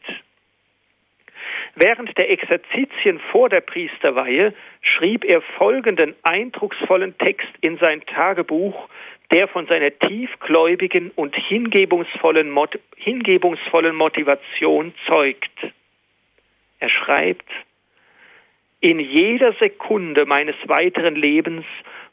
[1.75, 8.89] Während der Exerzitien vor der Priesterweihe schrieb er folgenden eindrucksvollen Text in sein Tagebuch,
[9.31, 12.53] der von seiner tiefgläubigen und hingebungsvollen,
[12.97, 15.57] hingebungsvollen Motivation zeugt.
[16.79, 17.49] Er schreibt,
[18.81, 21.65] in jeder Sekunde meines weiteren Lebens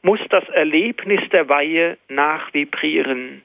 [0.03, 3.43] muss das Erlebnis der Weihe nachvibrieren.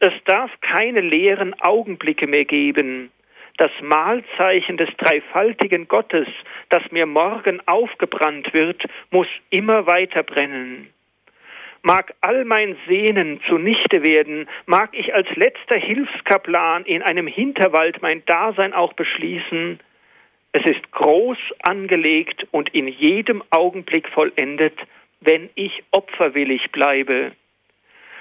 [0.00, 3.10] Es darf keine leeren Augenblicke mehr geben.
[3.56, 6.28] Das Mahlzeichen des dreifaltigen Gottes,
[6.68, 10.90] das mir morgen aufgebrannt wird, muss immer weiter brennen.
[11.82, 18.24] Mag all mein Sehnen zunichte werden, mag ich als letzter Hilfskaplan in einem Hinterwald mein
[18.26, 19.80] Dasein auch beschließen,
[20.52, 24.74] es ist groß angelegt und in jedem Augenblick vollendet,
[25.20, 27.32] wenn ich opferwillig bleibe.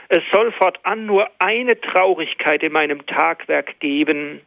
[0.09, 4.41] Es soll fortan nur eine Traurigkeit in meinem Tagwerk geben,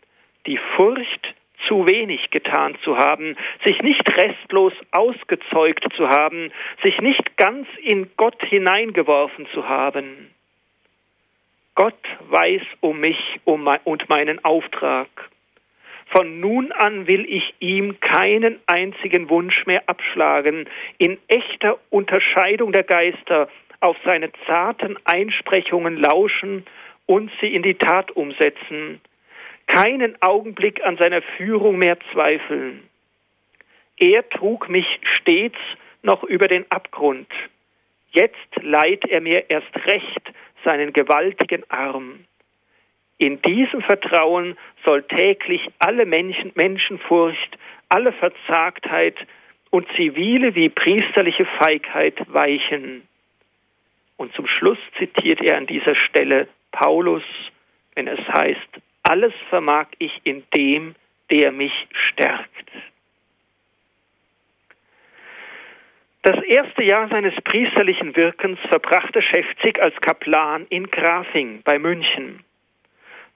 [0.47, 1.35] die Furcht,
[1.67, 8.11] zu wenig getan zu haben, sich nicht restlos ausgezeugt zu haben, sich nicht ganz in
[8.17, 10.31] Gott hineingeworfen zu haben.
[11.75, 11.95] Gott
[12.29, 15.09] weiß um mich und meinen Auftrag.
[16.07, 20.69] Von nun an will ich ihm keinen einzigen Wunsch mehr abschlagen,
[20.99, 26.67] in echter Unterscheidung der Geister auf seine zarten Einsprechungen lauschen
[27.07, 29.01] und sie in die Tat umsetzen,
[29.73, 32.89] keinen Augenblick an seiner Führung mehr zweifeln.
[33.99, 35.59] Er trug mich stets
[36.03, 37.29] noch über den Abgrund.
[38.13, 40.33] Jetzt leiht er mir erst recht
[40.65, 42.25] seinen gewaltigen Arm.
[43.19, 49.17] In diesem Vertrauen soll täglich alle Menschen, Menschenfurcht, alle Verzagtheit
[49.71, 53.07] und zivile wie priesterliche Feigheit weichen.
[54.17, 57.23] Und zum Schluss zitiert er an dieser Stelle Paulus,
[57.95, 60.95] wenn es heißt, alles vermag ich in dem,
[61.31, 62.71] der mich stärkt.
[66.23, 72.45] Das erste Jahr seines priesterlichen Wirkens verbrachte Schäfzig als Kaplan in Grafing bei München.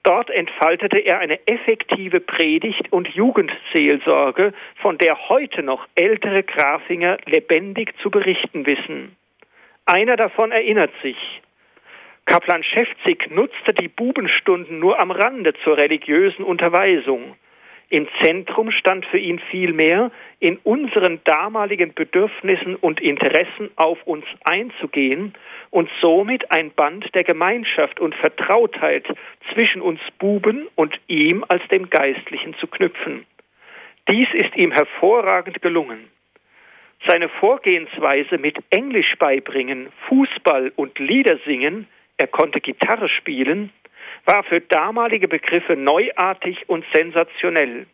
[0.03, 7.95] Dort entfaltete er eine effektive Predigt und Jugendseelsorge, von der heute noch ältere Grafinger lebendig
[8.03, 9.17] zu berichten wissen.
[9.87, 11.17] Einer davon erinnert sich.
[12.27, 17.37] Kaplan Schäfzig nutzte die Bubenstunden nur am Rande zur religiösen Unterweisung.
[17.91, 20.11] Im Zentrum stand für ihn vielmehr,
[20.41, 25.35] in unseren damaligen Bedürfnissen und Interessen auf uns einzugehen
[25.71, 29.07] und somit ein Band der Gemeinschaft und Vertrautheit
[29.53, 33.27] zwischen uns Buben und ihm als dem Geistlichen zu knüpfen.
[34.09, 36.09] Dies ist ihm hervorragend gelungen.
[37.07, 43.71] Seine Vorgehensweise mit Englisch beibringen, Fußball und Lieder singen, er konnte Gitarre spielen,
[44.25, 47.87] war für damalige Begriffe neuartig und sensationell.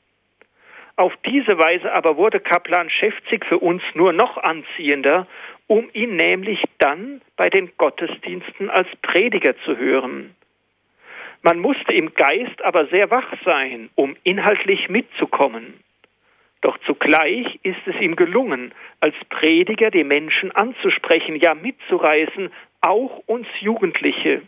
[0.97, 5.27] Auf diese Weise aber wurde Kaplan Schäfzig für uns nur noch anziehender,
[5.67, 10.35] um ihn nämlich dann bei den Gottesdiensten als Prediger zu hören.
[11.43, 15.81] Man musste im Geist aber sehr wach sein, um inhaltlich mitzukommen.
[16.61, 22.51] Doch zugleich ist es ihm gelungen, als Prediger die Menschen anzusprechen, ja mitzureißen,
[22.81, 24.43] auch uns Jugendliche.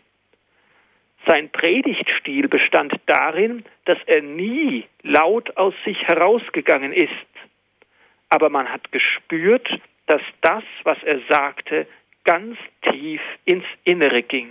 [1.25, 7.11] Sein Predigtstil bestand darin, dass er nie laut aus sich herausgegangen ist.
[8.29, 9.69] Aber man hat gespürt,
[10.07, 11.87] dass das, was er sagte,
[12.25, 14.49] ganz tief ins Innere ging.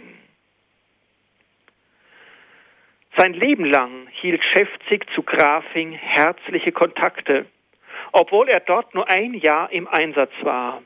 [3.16, 7.45] Sein Leben lang hielt Schäfzig zu Grafing herzliche Kontakte,
[8.12, 10.83] obwohl er dort nur ein Jahr im Einsatz war.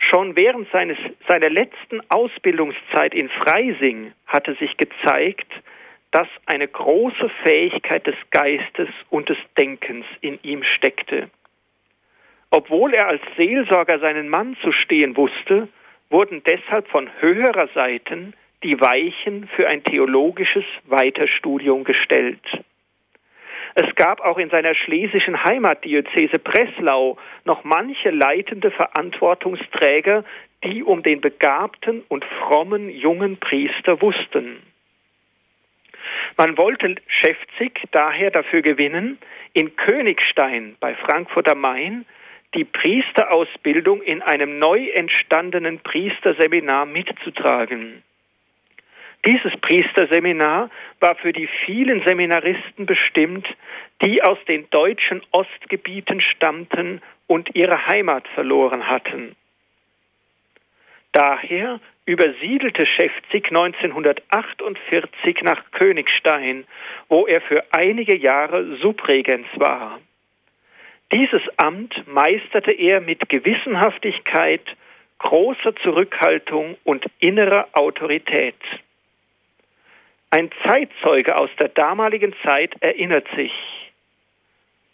[0.00, 0.98] Schon während seines,
[1.28, 5.52] seiner letzten Ausbildungszeit in Freising hatte sich gezeigt,
[6.10, 11.30] dass eine große Fähigkeit des Geistes und des Denkens in ihm steckte.
[12.50, 15.68] Obwohl er als Seelsorger seinen Mann zu stehen wusste,
[16.08, 18.34] wurden deshalb von höherer Seiten
[18.64, 22.42] die Weichen für ein theologisches Weiterstudium gestellt.
[23.74, 30.24] Es gab auch in seiner schlesischen Heimatdiözese Breslau noch manche leitende Verantwortungsträger,
[30.64, 34.62] die um den begabten und frommen jungen Priester wussten.
[36.36, 39.18] Man wollte Schäfzig daher dafür gewinnen,
[39.52, 42.06] in Königstein bei Frankfurt am Main
[42.54, 48.02] die Priesterausbildung in einem neu entstandenen Priesterseminar mitzutragen.
[49.26, 53.46] Dieses Priesterseminar war für die vielen Seminaristen bestimmt,
[54.02, 59.36] die aus den deutschen Ostgebieten stammten und ihre Heimat verloren hatten.
[61.12, 66.64] Daher übersiedelte Schäfzig 1948 nach Königstein,
[67.08, 70.00] wo er für einige Jahre Subregens war.
[71.12, 74.62] Dieses Amt meisterte er mit Gewissenhaftigkeit,
[75.18, 78.54] großer Zurückhaltung und innerer Autorität.
[80.32, 83.52] Ein Zeitzeuge aus der damaligen Zeit erinnert sich.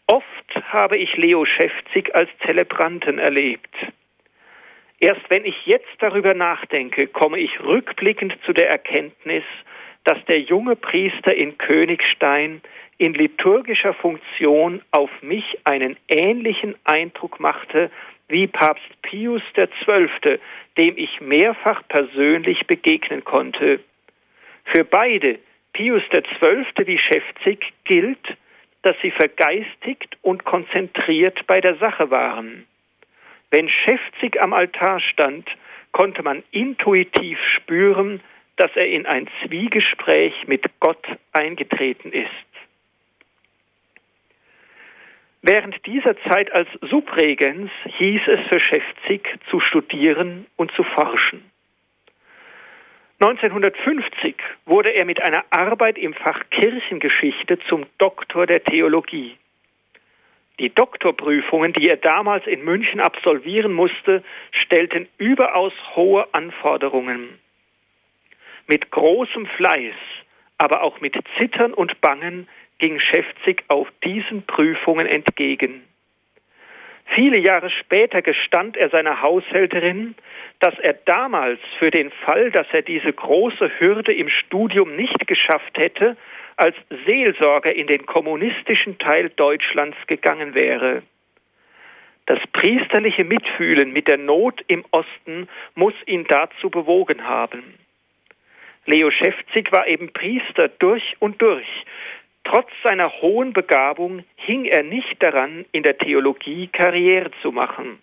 [0.06, 0.24] Oft
[0.72, 3.74] habe ich Leo Schäfzig als Zelebranten erlebt.
[4.98, 9.44] Erst wenn ich jetzt darüber nachdenke, komme ich rückblickend zu der Erkenntnis,
[10.04, 12.62] dass der junge Priester in Königstein
[12.96, 17.90] in liturgischer Funktion auf mich einen ähnlichen Eindruck machte
[18.28, 20.38] wie Papst Pius XII.,
[20.78, 23.80] dem ich mehrfach persönlich begegnen konnte.
[24.66, 25.38] Für beide,
[25.72, 26.86] Pius XII.
[26.86, 28.36] wie Schäfzig, gilt,
[28.82, 32.66] dass sie vergeistigt und konzentriert bei der Sache waren.
[33.50, 35.48] Wenn Schäfzig am Altar stand,
[35.92, 38.20] konnte man intuitiv spüren,
[38.56, 42.28] dass er in ein Zwiegespräch mit Gott eingetreten ist.
[45.42, 51.44] Während dieser Zeit als Subregens hieß es für Schäfzig zu studieren und zu forschen.
[53.18, 54.36] 1950
[54.66, 59.38] wurde er mit einer Arbeit im Fach Kirchengeschichte zum Doktor der Theologie.
[60.58, 67.38] Die Doktorprüfungen, die er damals in München absolvieren musste, stellten überaus hohe Anforderungen.
[68.66, 69.94] Mit großem Fleiß,
[70.58, 72.48] aber auch mit Zittern und Bangen
[72.78, 75.84] ging Schäfzig auf diesen Prüfungen entgegen.
[77.06, 80.14] Viele Jahre später gestand er seiner Haushälterin,
[80.60, 85.78] dass er damals für den Fall, dass er diese große Hürde im Studium nicht geschafft
[85.78, 86.16] hätte,
[86.56, 91.02] als Seelsorger in den kommunistischen Teil Deutschlands gegangen wäre.
[92.26, 97.74] Das priesterliche Mitfühlen mit der Not im Osten muss ihn dazu bewogen haben.
[98.86, 101.66] Leo Schäfzig war eben Priester durch und durch.
[102.46, 108.00] Trotz seiner hohen Begabung hing er nicht daran, in der Theologie Karriere zu machen.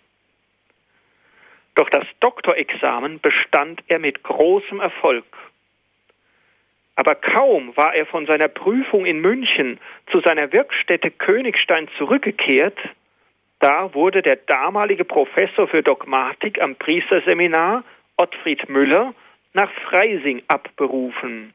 [1.74, 5.24] Doch das Doktorexamen bestand er mit großem Erfolg.
[6.96, 9.80] Aber kaum war er von seiner Prüfung in München
[10.12, 12.78] zu seiner Wirkstätte Königstein zurückgekehrt,
[13.60, 17.82] da wurde der damalige Professor für Dogmatik am Priesterseminar,
[18.18, 19.14] Ottfried Müller,
[19.54, 21.54] nach Freising abberufen.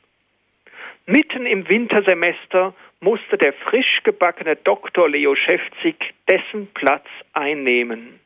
[1.12, 5.95] Mitten im Wintersemester musste der frisch gebackene Doktor Leo Schäfzig
[6.30, 8.20] dessen Platz einnehmen.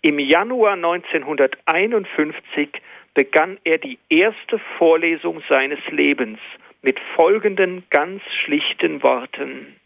[0.00, 2.70] Im Januar 1951
[3.14, 6.40] begann er die erste Vorlesung seines Lebens
[6.82, 9.76] mit folgenden ganz schlichten Worten.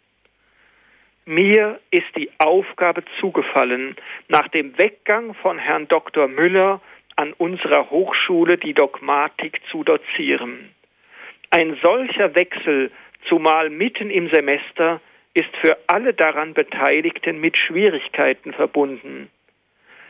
[1.26, 3.94] Mir ist die Aufgabe zugefallen,
[4.28, 6.28] nach dem Weggang von Herrn Dr.
[6.28, 6.80] Müller
[7.16, 10.70] an unserer Hochschule die Dogmatik zu dozieren.
[11.56, 12.90] Ein solcher Wechsel,
[13.30, 15.00] zumal mitten im Semester,
[15.32, 19.30] ist für alle daran Beteiligten mit Schwierigkeiten verbunden.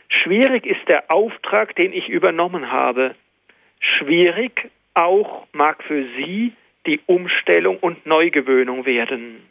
[0.09, 3.15] Schwierig ist der Auftrag, den ich übernommen habe.
[3.79, 6.51] Schwierig auch mag für Sie
[6.85, 9.41] die Umstellung und Neugewöhnung werden.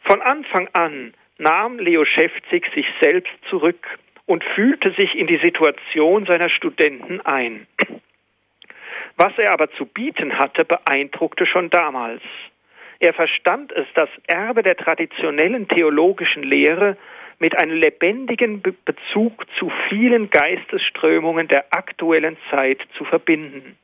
[0.00, 3.86] Von Anfang an nahm Leo Schäfzig sich selbst zurück
[4.24, 7.66] und fühlte sich in die Situation seiner Studenten ein.
[9.22, 12.22] Was er aber zu bieten hatte, beeindruckte schon damals.
[13.00, 16.96] Er verstand es, das Erbe der traditionellen theologischen Lehre
[17.38, 23.76] mit einem lebendigen Bezug zu vielen Geistesströmungen der aktuellen Zeit zu verbinden.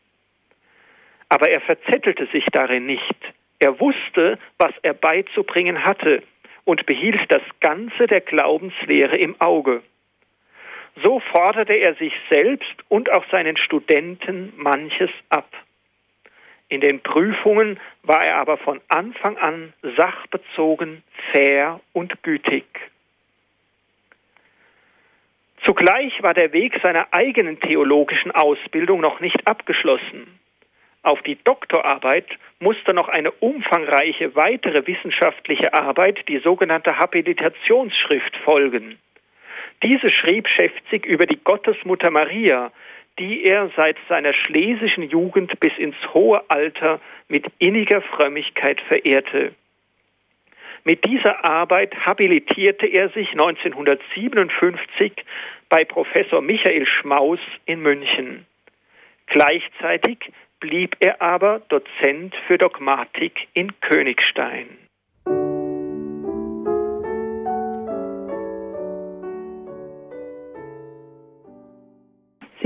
[1.29, 3.35] Aber er verzettelte sich darin nicht.
[3.59, 6.23] Er wusste, was er beizubringen hatte
[6.65, 9.83] und behielt das Ganze der Glaubenslehre im Auge.
[11.03, 15.49] So forderte er sich selbst und auch seinen Studenten manches ab.
[16.69, 22.65] In den Prüfungen war er aber von Anfang an sachbezogen, fair und gütig.
[25.65, 30.39] Zugleich war der Weg seiner eigenen theologischen Ausbildung noch nicht abgeschlossen.
[31.03, 32.27] Auf die Doktorarbeit
[32.59, 38.99] musste noch eine umfangreiche weitere wissenschaftliche Arbeit, die sogenannte Habilitationsschrift, folgen.
[39.83, 42.73] Diese schrieb Schäfzig über die Gottesmutter Maria,
[43.19, 49.55] die er seit seiner schlesischen Jugend bis ins hohe Alter mit inniger Frömmigkeit verehrte.
[50.85, 55.13] Mit dieser Arbeit habilitierte er sich 1957
[55.69, 58.47] bei Professor Michael Schmaus in München.
[59.27, 60.19] Gleichzeitig
[60.61, 64.86] blieb er aber Dozent für Dogmatik in Königstein.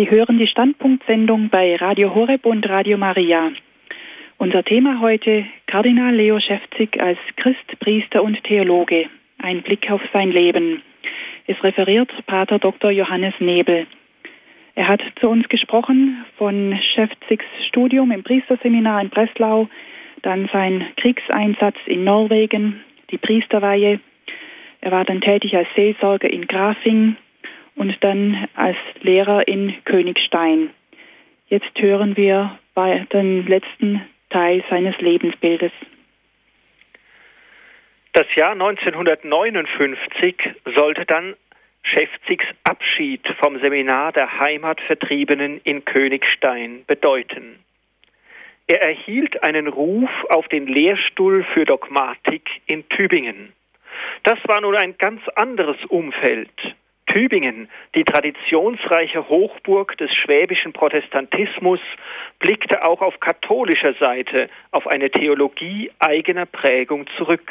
[0.00, 3.52] Sie hören die Standpunktsendung bei Radio Horeb und Radio Maria.
[4.38, 9.10] Unser Thema heute Kardinal Leo Schäfzig als Christ, Priester und Theologe.
[9.36, 10.80] Ein Blick auf sein Leben.
[11.46, 12.90] Es referiert Pater Dr.
[12.90, 13.86] Johannes Nebel.
[14.74, 19.68] Er hat zu uns gesprochen von Schäfzigs Studium im Priesterseminar in Breslau,
[20.22, 22.80] dann sein Kriegseinsatz in Norwegen,
[23.10, 24.00] die Priesterweihe.
[24.80, 27.16] Er war dann tätig als Seelsorger in Grafing
[27.76, 30.70] und dann als Lehrer in Königstein.
[31.48, 35.72] Jetzt hören wir bei den letzten Teil seines Lebensbildes.
[38.12, 40.36] Das Jahr 1959
[40.76, 41.34] sollte dann
[41.82, 47.58] Schäfzigs Abschied vom Seminar der Heimatvertriebenen in Königstein bedeuten.
[48.66, 53.52] Er erhielt einen Ruf auf den Lehrstuhl für Dogmatik in Tübingen.
[54.22, 56.50] Das war nun ein ganz anderes Umfeld.
[57.12, 61.80] Tübingen, die traditionsreiche Hochburg des schwäbischen Protestantismus,
[62.38, 67.50] blickte auch auf katholischer Seite auf eine Theologie eigener Prägung zurück.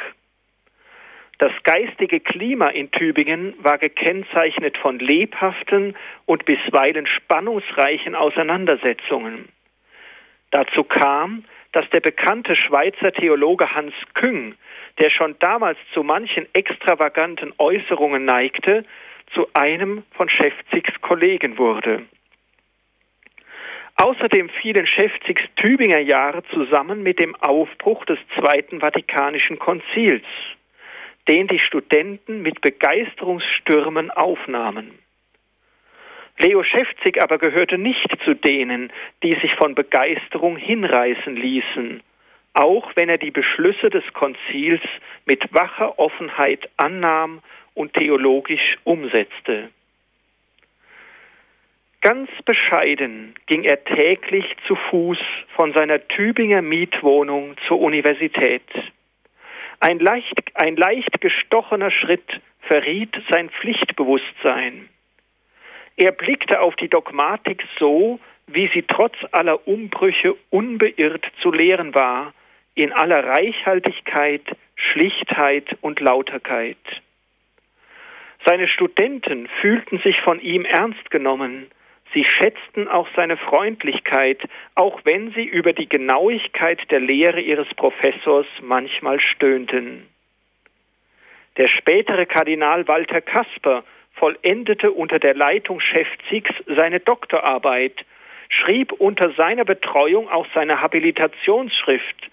[1.36, 5.94] Das geistige Klima in Tübingen war gekennzeichnet von lebhaften
[6.24, 9.48] und bisweilen spannungsreichen Auseinandersetzungen.
[10.52, 14.54] Dazu kam, dass der bekannte Schweizer Theologe Hans Küng,
[15.00, 18.84] der schon damals zu manchen extravaganten Äußerungen neigte,
[19.34, 22.02] zu einem von Schäfzigs Kollegen wurde.
[23.96, 30.24] Außerdem fielen Schäfzigs Tübinger Jahre zusammen mit dem Aufbruch des Zweiten Vatikanischen Konzils
[31.30, 34.98] den die Studenten mit Begeisterungsstürmen aufnahmen.
[36.38, 42.02] Leo Schäfzig aber gehörte nicht zu denen, die sich von Begeisterung hinreißen ließen,
[42.54, 44.80] auch wenn er die Beschlüsse des Konzils
[45.26, 47.42] mit wacher Offenheit annahm
[47.74, 49.70] und theologisch umsetzte.
[52.02, 55.18] Ganz bescheiden ging er täglich zu Fuß
[55.54, 58.62] von seiner Tübinger Mietwohnung zur Universität.
[59.80, 64.88] Ein leicht, ein leicht gestochener Schritt verriet sein Pflichtbewusstsein.
[65.96, 72.32] Er blickte auf die Dogmatik so, wie sie trotz aller Umbrüche unbeirrt zu lehren war,
[72.74, 74.42] in aller Reichhaltigkeit,
[74.74, 76.78] Schlichtheit und Lauterkeit.
[78.44, 81.70] Seine Studenten fühlten sich von ihm ernst genommen,
[82.12, 84.42] Sie schätzten auch seine Freundlichkeit,
[84.74, 90.08] auch wenn sie über die Genauigkeit der Lehre ihres Professors manchmal stöhnten.
[91.56, 93.84] Der spätere Kardinal Walter Kasper
[94.14, 98.04] vollendete unter der Leitung Schäfzigs seine Doktorarbeit,
[98.48, 102.28] schrieb unter seiner Betreuung auch seine Habilitationsschrift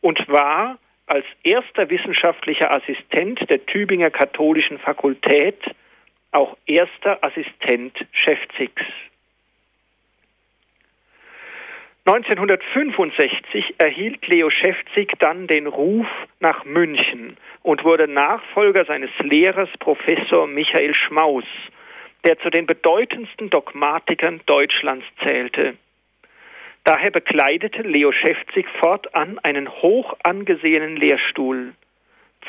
[0.00, 0.78] und war
[1.10, 5.58] als erster wissenschaftlicher Assistent der Tübinger Katholischen Fakultät
[6.30, 8.82] auch erster Assistent Schäfzigs.
[12.06, 16.06] 1965 erhielt Leo Schäfzig dann den Ruf
[16.38, 21.44] nach München und wurde Nachfolger seines Lehrers Professor Michael Schmaus,
[22.24, 25.76] der zu den bedeutendsten Dogmatikern Deutschlands zählte.
[26.90, 31.72] Daher bekleidete Leo Schäfzig fortan einen hoch angesehenen Lehrstuhl.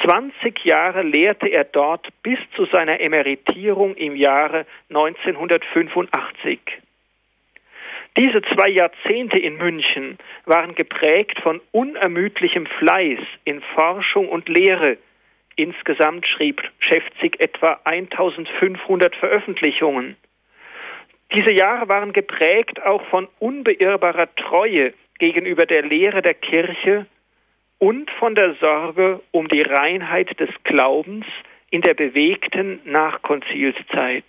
[0.04, 6.60] 20 Jahre lehrte er dort bis zu seiner Emeritierung im Jahre 1985.
[8.18, 14.98] Diese zwei Jahrzehnte in München waren geprägt von unermüdlichem Fleiß in Forschung und Lehre.
[15.56, 20.16] Insgesamt schrieb Schäfzig etwa 1500 Veröffentlichungen.
[21.34, 27.06] Diese Jahre waren geprägt auch von unbeirrbarer Treue gegenüber der Lehre der Kirche
[27.78, 31.26] und von der Sorge um die Reinheit des Glaubens
[31.70, 34.26] in der bewegten Nachkonzilszeit.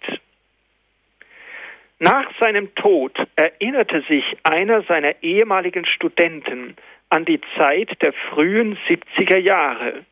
[1.98, 6.76] Nach seinem Tod erinnerte sich einer seiner ehemaligen Studenten
[7.10, 10.04] an die Zeit der frühen 70er Jahre.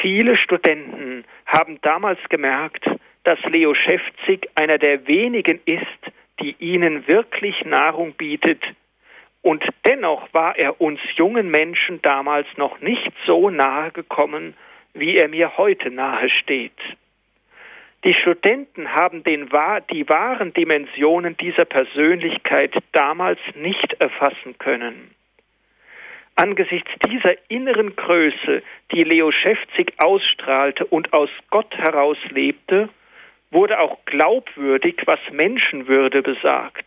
[0.00, 2.84] Viele Studenten haben damals gemerkt,
[3.24, 8.62] dass Leo Schäfzig einer der wenigen ist, die ihnen wirklich Nahrung bietet,
[9.42, 14.54] und dennoch war er uns jungen Menschen damals noch nicht so nahe gekommen,
[14.94, 16.78] wie er mir heute nahe steht.
[18.04, 19.48] Die Studenten haben den,
[19.90, 25.12] die wahren Dimensionen dieser Persönlichkeit damals nicht erfassen können.
[26.34, 28.62] Angesichts dieser inneren Größe,
[28.92, 32.88] die Leo Schäfzig ausstrahlte und aus Gott heraus lebte,
[33.52, 36.86] wurde auch glaubwürdig, was Menschenwürde besagt.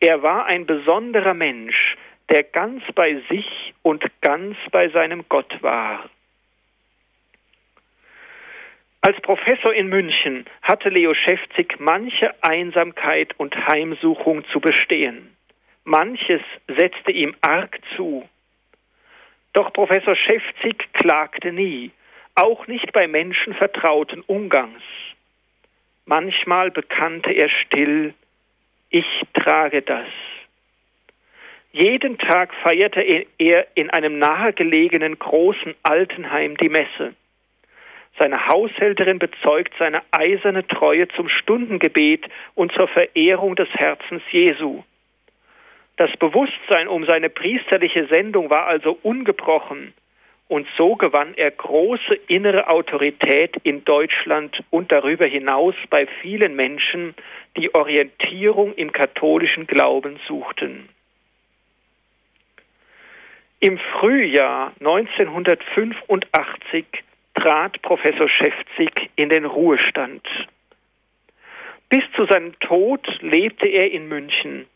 [0.00, 1.96] Er war ein besonderer Mensch,
[2.30, 6.08] der ganz bei sich und ganz bei seinem Gott war.
[9.00, 15.34] Als Professor in München hatte Leo Schäfzig manche Einsamkeit und Heimsuchung zu bestehen.
[15.84, 18.28] Manches setzte ihm arg zu.
[19.54, 21.90] Doch Professor Schäfzig klagte nie,
[22.34, 24.82] auch nicht bei Menschen vertrauten Umgangs.
[26.08, 28.14] Manchmal bekannte er still,
[28.88, 29.04] ich
[29.34, 30.06] trage das.
[31.70, 33.02] Jeden Tag feierte
[33.36, 37.14] er in einem nahegelegenen großen Altenheim die Messe.
[38.18, 44.84] Seine Haushälterin bezeugt seine eiserne Treue zum Stundengebet und zur Verehrung des Herzens Jesu.
[45.98, 49.92] Das Bewusstsein um seine priesterliche Sendung war also ungebrochen,
[50.48, 57.14] und so gewann er große innere Autorität in Deutschland und darüber hinaus bei vielen Menschen,
[57.56, 60.88] die Orientierung im katholischen Glauben suchten.
[63.60, 66.86] Im Frühjahr 1985
[67.34, 70.26] trat Professor Schäfzig in den Ruhestand.
[71.88, 74.66] Bis zu seinem Tod lebte er in München,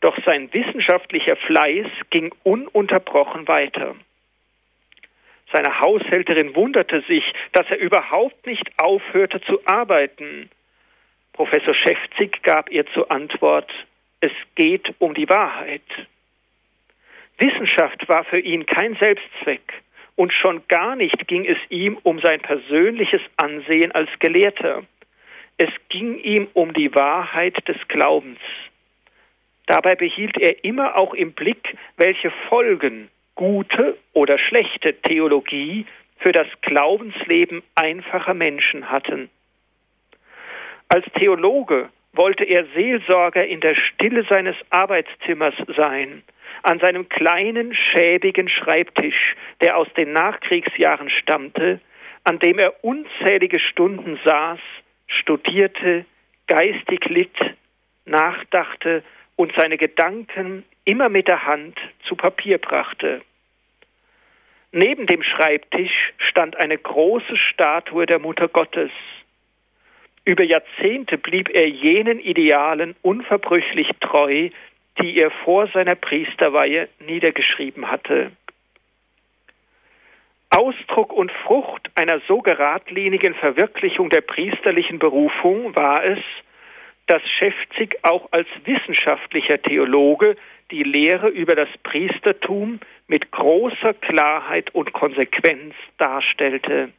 [0.00, 3.96] doch sein wissenschaftlicher Fleiß ging ununterbrochen weiter.
[5.52, 10.50] Seine Haushälterin wunderte sich, dass er überhaupt nicht aufhörte zu arbeiten.
[11.32, 13.70] Professor Schäfzig gab ihr zur Antwort,
[14.20, 15.82] es geht um die Wahrheit.
[17.38, 19.82] Wissenschaft war für ihn kein Selbstzweck
[20.16, 24.82] und schon gar nicht ging es ihm um sein persönliches Ansehen als Gelehrter.
[25.58, 28.38] Es ging ihm um die Wahrheit des Glaubens.
[29.66, 35.86] Dabei behielt er immer auch im Blick, welche Folgen gute oder schlechte Theologie
[36.18, 39.30] für das Glaubensleben einfacher Menschen hatten.
[40.88, 46.22] Als Theologe wollte er Seelsorger in der Stille seines Arbeitszimmers sein,
[46.62, 51.80] an seinem kleinen, schäbigen Schreibtisch, der aus den Nachkriegsjahren stammte,
[52.24, 54.58] an dem er unzählige Stunden saß,
[55.06, 56.04] studierte,
[56.46, 57.36] geistig litt,
[58.04, 59.04] nachdachte
[59.36, 61.78] und seine Gedanken immer mit der Hand
[62.08, 63.22] zu Papier brachte.
[64.72, 68.90] Neben dem Schreibtisch stand eine große Statue der Mutter Gottes.
[70.24, 74.50] Über Jahrzehnte blieb er jenen Idealen unverbrüchlich treu,
[75.00, 78.32] die er vor seiner Priesterweihe niedergeschrieben hatte.
[80.50, 86.18] Ausdruck und Frucht einer so geradlinigen Verwirklichung der priesterlichen Berufung war es,
[87.06, 90.36] dass Schäfzig auch als wissenschaftlicher Theologe
[90.70, 96.92] die Lehre über das Priestertum mit großer Klarheit und Konsequenz darstellte.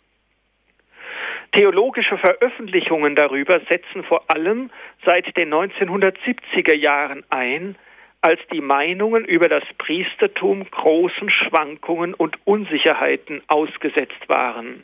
[1.52, 4.70] Theologische Veröffentlichungen darüber setzen vor allem
[5.06, 7.76] seit den 1970er Jahren ein,
[8.22, 14.84] als die Meinungen über das Priestertum großen Schwankungen und Unsicherheiten ausgesetzt waren.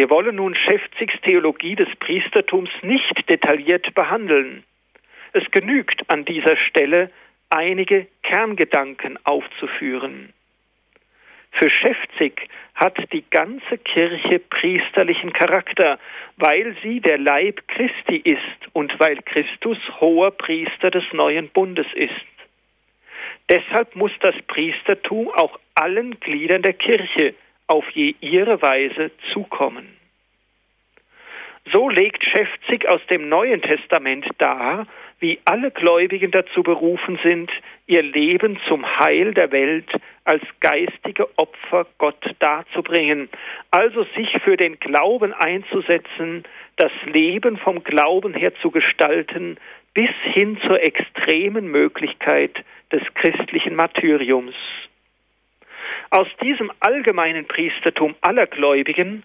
[0.00, 4.64] Wir wollen nun Schäfzigs Theologie des Priestertums nicht detailliert behandeln.
[5.34, 7.10] Es genügt an dieser Stelle,
[7.50, 10.32] einige Kerngedanken aufzuführen.
[11.52, 15.98] Für Schäfzig hat die ganze Kirche priesterlichen Charakter,
[16.38, 22.14] weil sie der Leib Christi ist und weil Christus hoher Priester des neuen Bundes ist.
[23.50, 27.34] Deshalb muss das Priestertum auch allen Gliedern der Kirche
[27.70, 29.96] auf je ihre Weise zukommen.
[31.72, 34.86] So legt Schäfzig aus dem Neuen Testament dar,
[35.20, 37.50] wie alle Gläubigen dazu berufen sind,
[37.86, 39.88] ihr Leben zum Heil der Welt
[40.24, 43.28] als geistige Opfer Gott darzubringen,
[43.70, 46.44] also sich für den Glauben einzusetzen,
[46.76, 49.58] das Leben vom Glauben her zu gestalten,
[49.94, 54.56] bis hin zur extremen Möglichkeit des christlichen Martyriums.
[56.10, 59.22] Aus diesem allgemeinen Priestertum aller Gläubigen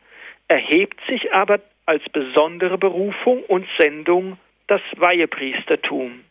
[0.48, 6.24] erhebt sich aber als besondere Berufung und Sendung das Weihepriestertum.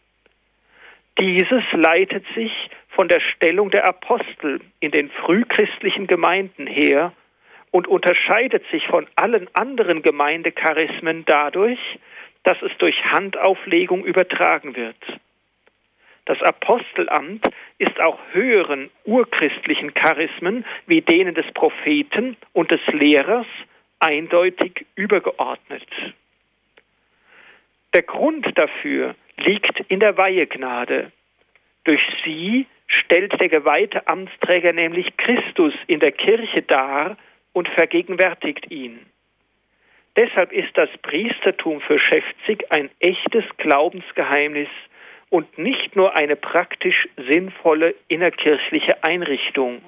[1.19, 2.53] Dieses leitet sich
[2.89, 7.13] von der Stellung der Apostel in den frühchristlichen Gemeinden her
[7.71, 11.81] und unterscheidet sich von allen anderen Gemeindecharismen dadurch,
[12.45, 14.97] dass es durch Handauflegung übertragen wird.
[16.27, 17.47] Das Apostelamt
[17.79, 23.47] ist auch höheren urchristlichen Charismen wie denen des Propheten und des Lehrers
[24.01, 25.87] eindeutig übergeordnet.
[27.93, 31.13] Der Grund dafür liegt in der Weihegnade.
[31.85, 37.17] Durch sie stellt der geweihte Amtsträger nämlich Christus in der Kirche dar
[37.53, 38.99] und vergegenwärtigt ihn.
[40.17, 44.69] Deshalb ist das Priestertum für Schäfzig ein echtes Glaubensgeheimnis
[45.35, 49.83] und nicht nur eine praktisch sinnvolle innerkirchliche Einrichtung.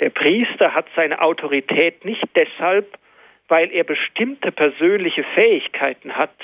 [0.00, 2.98] Der Priester hat seine Autorität nicht deshalb,
[3.46, 6.34] weil er bestimmte persönliche Fähigkeiten hat,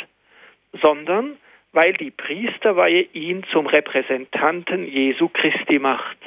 [0.80, 1.38] sondern
[1.72, 6.18] weil die Priesterweihe ihn zum Repräsentanten Jesu Christi macht.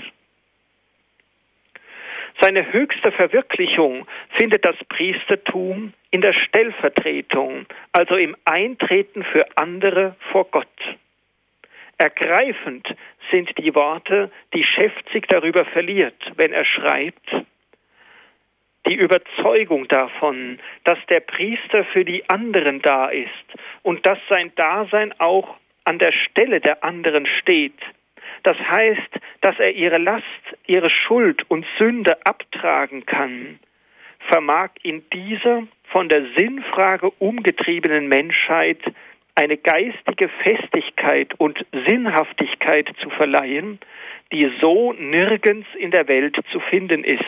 [2.41, 4.05] Seine höchste Verwirklichung
[4.37, 10.67] findet das Priestertum in der Stellvertretung, also im Eintreten für andere vor Gott.
[11.99, 12.87] Ergreifend
[13.29, 17.29] sind die Worte, die Schäfzig darüber verliert, wenn er schreibt,
[18.87, 23.29] die Überzeugung davon, dass der Priester für die anderen da ist
[23.83, 27.79] und dass sein Dasein auch an der Stelle der anderen steht.
[28.43, 30.23] Das heißt, dass er ihre Last,
[30.67, 33.59] ihre Schuld und Sünde abtragen kann,
[34.29, 38.79] vermag in dieser von der Sinnfrage umgetriebenen Menschheit
[39.39, 43.79] eine geistige Festigkeit und Sinnhaftigkeit zu verleihen,
[44.33, 47.23] die so nirgends in der Welt zu finden ist.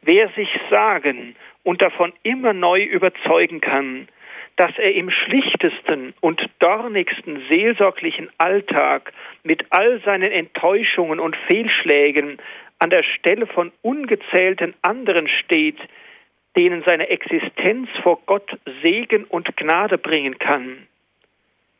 [0.00, 4.08] Wer sich sagen und davon immer neu überzeugen kann,
[4.56, 9.12] dass er im schlichtesten und dornigsten seelsorglichen Alltag
[9.42, 12.38] mit all seinen Enttäuschungen und Fehlschlägen
[12.78, 15.78] an der Stelle von ungezählten anderen steht,
[16.60, 20.86] denen seine Existenz vor Gott Segen und Gnade bringen kann,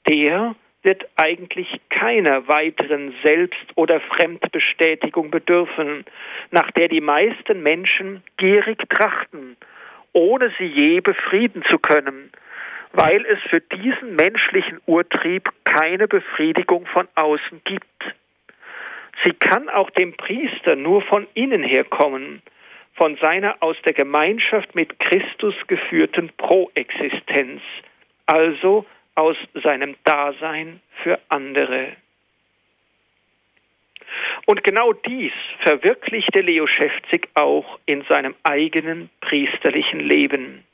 [0.09, 6.07] der wird eigentlich keiner weiteren Selbst- oder Fremdbestätigung bedürfen,
[6.51, 9.59] nach der die meisten Menschen gierig trachten,
[10.15, 12.33] ohne sie je befrieden zu können,
[12.95, 18.15] weil es für diesen menschlichen Urtrieb keine Befriedigung von außen gibt.
[19.25, 22.41] Sie kann auch dem Priester nur von innen her kommen,
[22.95, 27.63] von seiner aus der Gemeinschaft mit Christus geführten Proexistenz,
[28.27, 31.97] also aus seinem Dasein für andere.
[34.47, 40.65] Und genau dies verwirklichte Leo Schäfzig auch in seinem eigenen priesterlichen Leben.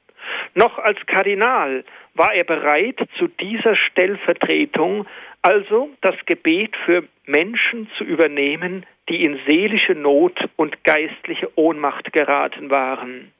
[0.57, 1.85] Noch als Kardinal
[2.15, 5.07] war er bereit zu dieser Stellvertretung,
[5.43, 12.71] also das Gebet für Menschen zu übernehmen, die in seelische Not und geistliche Ohnmacht geraten
[12.71, 13.33] waren.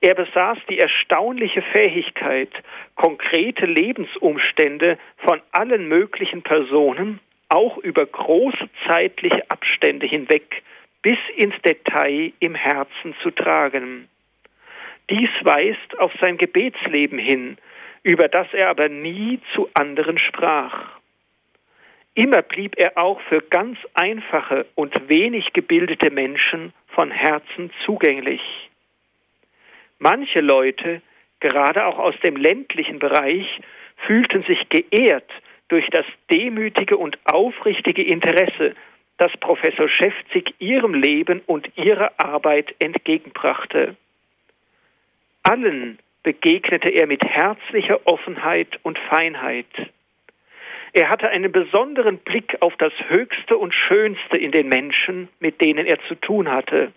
[0.00, 2.50] Er besaß die erstaunliche Fähigkeit,
[2.94, 10.62] konkrete Lebensumstände von allen möglichen Personen, auch über große zeitliche Abstände hinweg,
[11.02, 14.08] bis ins Detail im Herzen zu tragen.
[15.10, 17.58] Dies weist auf sein Gebetsleben hin,
[18.02, 20.96] über das er aber nie zu anderen sprach.
[22.14, 28.40] Immer blieb er auch für ganz einfache und wenig gebildete Menschen von Herzen zugänglich.
[29.98, 31.02] Manche Leute,
[31.40, 33.46] gerade auch aus dem ländlichen Bereich,
[34.06, 35.30] fühlten sich geehrt
[35.68, 38.74] durch das demütige und aufrichtige Interesse,
[39.18, 43.96] das Professor Schäfzig ihrem Leben und ihrer Arbeit entgegenbrachte.
[45.48, 49.66] Allen begegnete er mit herzlicher Offenheit und Feinheit.
[50.92, 55.86] Er hatte einen besonderen Blick auf das Höchste und Schönste in den Menschen, mit denen
[55.86, 56.90] er zu tun hatte.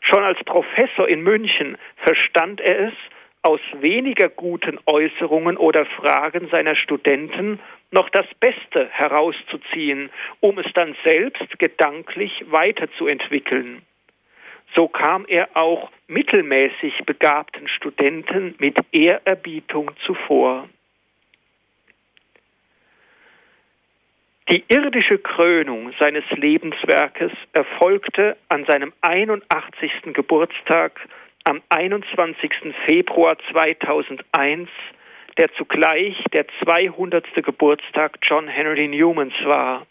[0.00, 2.94] Schon als Professor in München verstand er es,
[3.42, 7.60] aus weniger guten Äußerungen oder Fragen seiner Studenten
[7.90, 10.08] noch das Beste herauszuziehen,
[10.40, 13.82] um es dann selbst gedanklich weiterzuentwickeln.
[14.78, 20.68] So kam er auch mittelmäßig begabten Studenten mit Ehrerbietung zuvor.
[24.48, 30.14] Die irdische Krönung seines Lebenswerkes erfolgte an seinem 81.
[30.14, 31.00] Geburtstag
[31.42, 32.72] am 21.
[32.86, 34.70] Februar 2001,
[35.38, 37.26] der zugleich der 200.
[37.42, 39.88] Geburtstag John Henry Newmans war.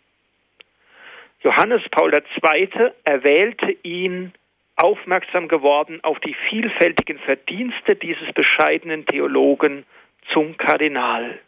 [1.41, 2.69] Johannes Paul II.
[3.03, 4.31] erwählte ihn,
[4.77, 9.85] aufmerksam geworden auf die vielfältigen Verdienste dieses bescheidenen Theologen,
[10.33, 11.39] zum Kardinal.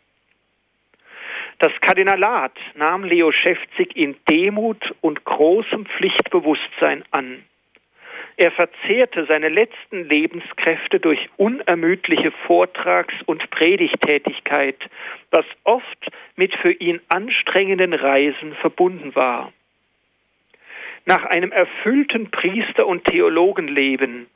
[1.60, 7.44] Das Kardinalat nahm Leo Schäfzig in Demut und großem Pflichtbewusstsein an.
[8.38, 14.78] Er verzehrte seine letzten Lebenskräfte durch unermüdliche Vortrags- und Predigtätigkeit,
[15.32, 16.08] was oft
[16.38, 19.52] mit für ihn anstrengenden Reisen verbunden war.
[21.10, 24.28] Nach einem erfüllten Priester- und Theologenleben,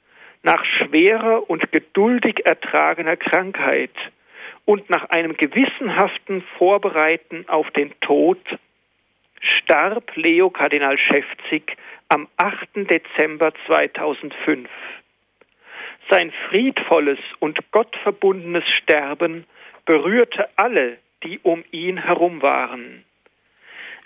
[0.42, 3.92] nach schwerer und geduldig ertragener Krankheit
[4.66, 8.40] und nach einem gewissenhaften Vorbereiten auf den Tod
[9.40, 11.78] starb Leo Kardinal Schäfzig
[12.10, 12.90] am 8.
[12.90, 14.68] Dezember 2005.
[16.10, 19.46] Sein friedvolles und gottverbundenes Sterben
[19.86, 23.06] berührte alle, die um ihn herum waren.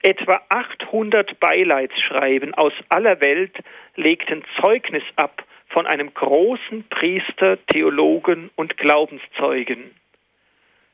[0.08, 3.52] Etwa 800 Beileidsschreiben aus aller Welt
[3.98, 9.94] legten Zeugnis ab von einem großen Priester, Theologen und Glaubenszeugen.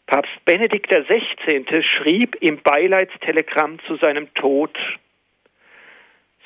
[0.08, 1.84] Papst Benedikt XVI.
[1.84, 4.76] schrieb im Beileidstelegramm zu seinem Tod,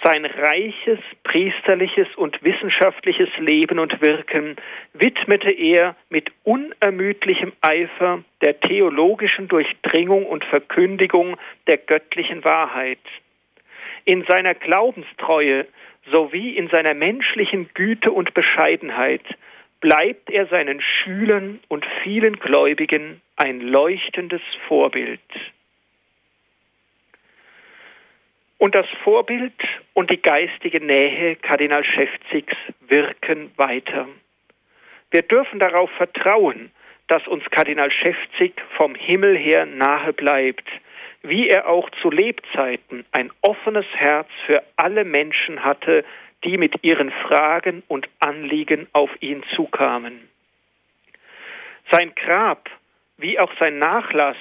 [0.03, 4.55] sein reiches priesterliches und wissenschaftliches Leben und Wirken
[4.93, 12.99] widmete er mit unermüdlichem Eifer der theologischen Durchdringung und Verkündigung der göttlichen Wahrheit.
[14.05, 15.65] In seiner Glaubenstreue
[16.11, 19.23] sowie in seiner menschlichen Güte und Bescheidenheit
[19.81, 25.19] bleibt er seinen Schülern und vielen Gläubigen ein leuchtendes Vorbild.
[28.57, 29.53] Und das Vorbild
[29.93, 32.55] und die geistige Nähe Kardinal Schäfzigs
[32.87, 34.07] wirken weiter.
[35.11, 36.71] Wir dürfen darauf vertrauen,
[37.07, 40.67] dass uns Kardinal Schäfzig vom Himmel her nahe bleibt,
[41.21, 46.03] wie er auch zu Lebzeiten ein offenes Herz für alle Menschen hatte,
[46.43, 50.27] die mit ihren Fragen und Anliegen auf ihn zukamen.
[51.91, 52.69] Sein Grab
[53.17, 54.37] wie auch sein Nachlass,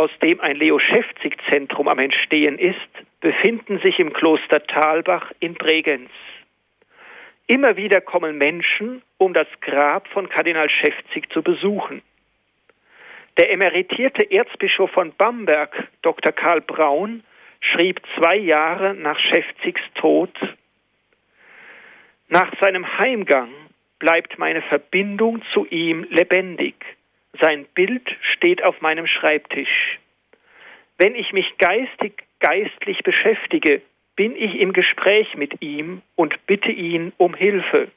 [0.00, 2.78] aus dem ein Leo Schäfzig-Zentrum am Entstehen ist,
[3.20, 6.08] befinden sich im Kloster Talbach in Bregenz.
[7.46, 12.00] Immer wieder kommen Menschen, um das Grab von Kardinal Schäfzig zu besuchen.
[13.36, 16.32] Der emeritierte Erzbischof von Bamberg, Dr.
[16.32, 17.22] Karl Braun,
[17.60, 20.32] schrieb zwei Jahre nach Schäfzigs Tod
[22.30, 23.50] Nach seinem Heimgang
[23.98, 26.86] bleibt meine Verbindung zu ihm lebendig.
[27.38, 29.98] Sein Bild steht auf meinem Schreibtisch.
[30.98, 33.82] Wenn ich mich geistig, geistlich beschäftige,
[34.16, 37.88] bin ich im Gespräch mit ihm und bitte ihn um Hilfe.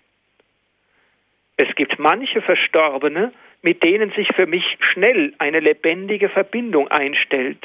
[1.58, 7.64] Es gibt manche Verstorbene, mit denen sich für mich schnell eine lebendige Verbindung einstellt.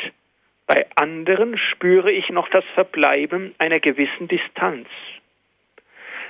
[0.67, 4.89] Bei anderen spüre ich noch das Verbleiben einer gewissen Distanz.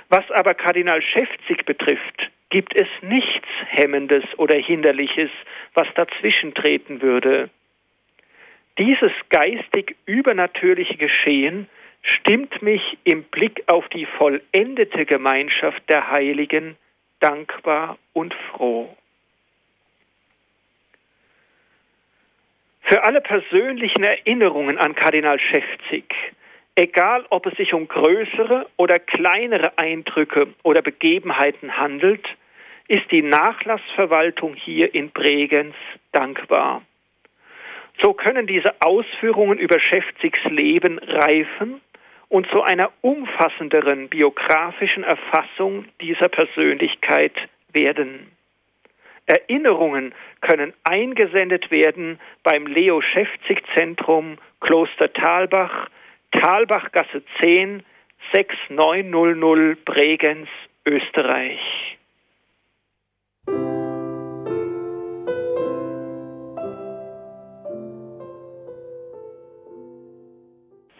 [0.09, 5.29] Was aber Kardinal Schäfzig betrifft, gibt es nichts Hemmendes oder Hinderliches,
[5.75, 7.49] was dazwischen treten würde.
[8.79, 11.69] Dieses geistig übernatürliche Geschehen
[12.01, 16.75] stimmt mich im Blick auf die vollendete Gemeinschaft der Heiligen
[17.19, 18.95] dankbar und froh.
[22.81, 26.05] Für alle persönlichen Erinnerungen an Kardinal Schäfzig,
[26.75, 32.25] egal ob es sich um größere oder kleinere Eindrücke oder Begebenheiten handelt,
[32.87, 35.75] ist die Nachlassverwaltung hier in Bregenz
[36.11, 36.81] dankbar.
[38.01, 41.81] So können diese Ausführungen über Schäfzigs Leben reifen
[42.29, 47.33] und zu einer umfassenderen biografischen Erfassung dieser Persönlichkeit
[47.73, 48.31] werden.
[49.25, 55.89] Erinnerungen können eingesendet werden beim Leo Schäfzig Zentrum Kloster Talbach,
[56.31, 57.83] Talbachgasse 10,
[58.33, 60.47] 6900 Bregenz,
[60.85, 61.59] Österreich.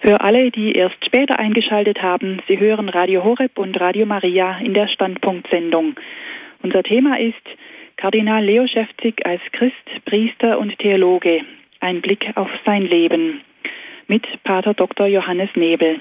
[0.02, 4.74] Für alle, die erst später eingeschaltet haben, Sie hören Radio Horeb und Radio Maria in
[4.74, 5.96] der Standpunktsendung.
[6.64, 7.36] Unser Thema ist
[7.98, 9.76] Kardinal Leo Schäfzig als Christ,
[10.06, 11.42] Priester und Theologe.
[11.80, 13.42] Ein Blick auf sein Leben
[14.10, 15.08] mit Pater Dr.
[15.08, 16.00] Johannes Nebel.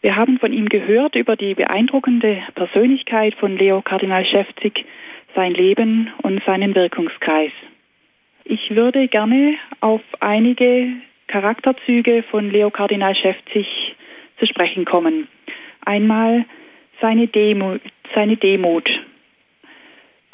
[0.00, 4.84] Wir haben von ihm gehört über die beeindruckende Persönlichkeit von Leo Kardinal Schäfzig,
[5.34, 7.52] sein Leben und seinen Wirkungskreis.
[8.44, 10.88] Ich würde gerne auf einige
[11.26, 13.66] Charakterzüge von Leo Kardinal Schäfzig
[14.38, 15.26] zu sprechen kommen.
[15.84, 16.44] Einmal
[17.00, 17.80] seine Demut,
[18.14, 18.88] seine Demut.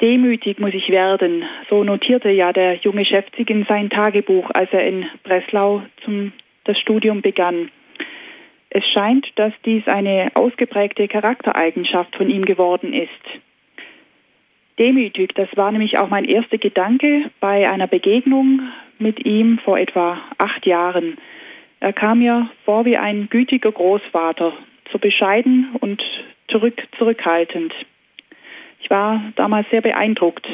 [0.01, 4.85] Demütig muss ich werden, so notierte ja der junge Schäfzig in sein Tagebuch, als er
[4.85, 6.33] in Breslau zum,
[6.65, 7.71] das Studium begann.
[8.69, 13.09] Es scheint, dass dies eine ausgeprägte Charaktereigenschaft von ihm geworden ist.
[14.79, 18.61] Demütig, das war nämlich auch mein erster Gedanke bei einer Begegnung
[18.97, 21.17] mit ihm vor etwa acht Jahren.
[21.81, 24.53] Er kam mir vor wie ein gütiger Großvater,
[24.91, 26.01] so bescheiden und
[26.47, 27.73] zurück, zurückhaltend.
[28.79, 30.47] Ich war damals sehr beeindruckt.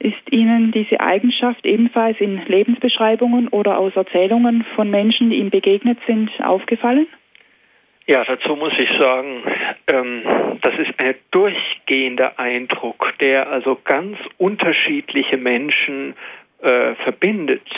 [0.00, 5.98] Ist Ihnen diese Eigenschaft ebenfalls in Lebensbeschreibungen oder aus Erzählungen von Menschen, die ihm begegnet
[6.06, 7.08] sind, aufgefallen?
[8.06, 9.42] Ja, dazu muss ich sagen,
[9.92, 10.22] ähm,
[10.62, 16.14] das ist ein durchgehender Eindruck, der also ganz unterschiedliche Menschen
[16.62, 17.68] äh, verbindet.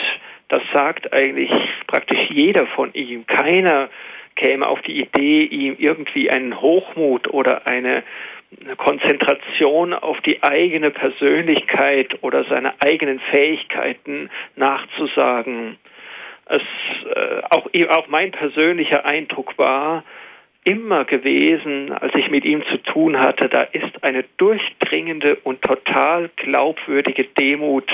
[0.47, 1.51] Das sagt eigentlich
[1.87, 3.25] praktisch jeder von ihm.
[3.25, 3.89] Keiner
[4.35, 8.03] käme auf die Idee, ihm irgendwie einen Hochmut oder eine
[8.77, 15.77] Konzentration auf die eigene Persönlichkeit oder seine eigenen Fähigkeiten nachzusagen.
[16.45, 16.61] Es,
[17.15, 20.03] äh, auch, auch mein persönlicher Eindruck war,
[20.63, 26.29] immer gewesen, als ich mit ihm zu tun hatte, da ist eine durchdringende und total
[26.35, 27.89] glaubwürdige Demut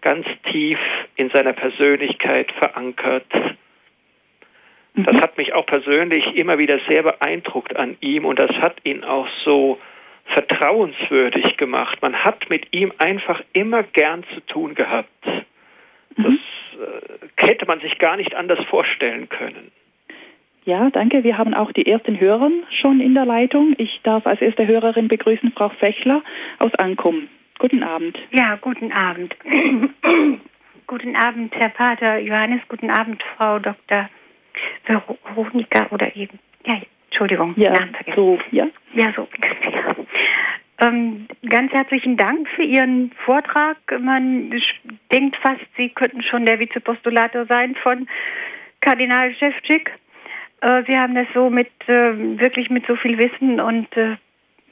[0.00, 0.78] ganz tief
[1.16, 3.26] in seiner Persönlichkeit verankert.
[4.94, 5.20] Das mhm.
[5.20, 9.26] hat mich auch persönlich immer wieder sehr beeindruckt an ihm und das hat ihn auch
[9.44, 9.80] so
[10.24, 12.00] vertrauenswürdig gemacht.
[12.02, 15.08] Man hat mit ihm einfach immer gern zu tun gehabt.
[16.16, 16.38] Das mhm.
[17.38, 19.70] äh, hätte man sich gar nicht anders vorstellen können.
[20.64, 21.24] Ja, danke.
[21.24, 22.50] Wir haben auch die ersten Hörer
[22.80, 23.74] schon in der Leitung.
[23.76, 26.22] Ich darf als erste Hörerin begrüßen Frau Fechler
[26.58, 27.28] aus Ankum.
[27.58, 28.18] Guten Abend.
[28.30, 29.36] Ja, guten Abend.
[30.86, 32.60] guten Abend, Herr Pater Johannes.
[32.68, 34.08] Guten Abend, Frau Dr.
[34.86, 36.38] Veronika oder eben.
[36.66, 36.80] Ja,
[37.14, 37.54] Entschuldigung.
[37.56, 37.72] Ja,
[38.16, 38.66] so, ja.
[38.92, 39.28] Ja, so.
[39.40, 39.94] Ja.
[40.80, 43.76] Ähm, ganz herzlichen Dank für Ihren Vortrag.
[44.00, 44.52] Man
[45.12, 48.08] denkt fast, Sie könnten schon der Vizepostulator sein von
[48.80, 49.92] Kardinal Szewczyk.
[50.60, 54.16] Äh, Sie haben das so mit äh, wirklich mit so viel Wissen und äh,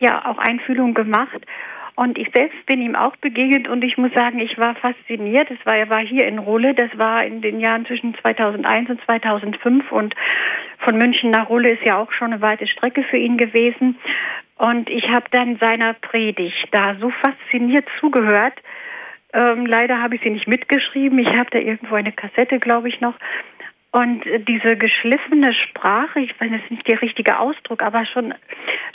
[0.00, 1.46] ja auch Einfühlung gemacht.
[1.94, 5.50] Und ich selbst bin ihm auch begegnet und ich muss sagen, ich war fasziniert.
[5.50, 9.00] Es war, er war hier in Rulle, das war in den Jahren zwischen 2001 und
[9.04, 10.14] 2005 und
[10.78, 13.98] von München nach Rulle ist ja auch schon eine weite Strecke für ihn gewesen.
[14.56, 18.54] Und ich habe dann seiner Predigt da so fasziniert zugehört.
[19.34, 21.18] Ähm, leider habe ich sie nicht mitgeschrieben.
[21.18, 23.14] Ich habe da irgendwo eine Kassette, glaube ich, noch.
[23.92, 28.32] Und diese geschliffene Sprache, ich weiß, ist nicht der richtige Ausdruck, aber schon,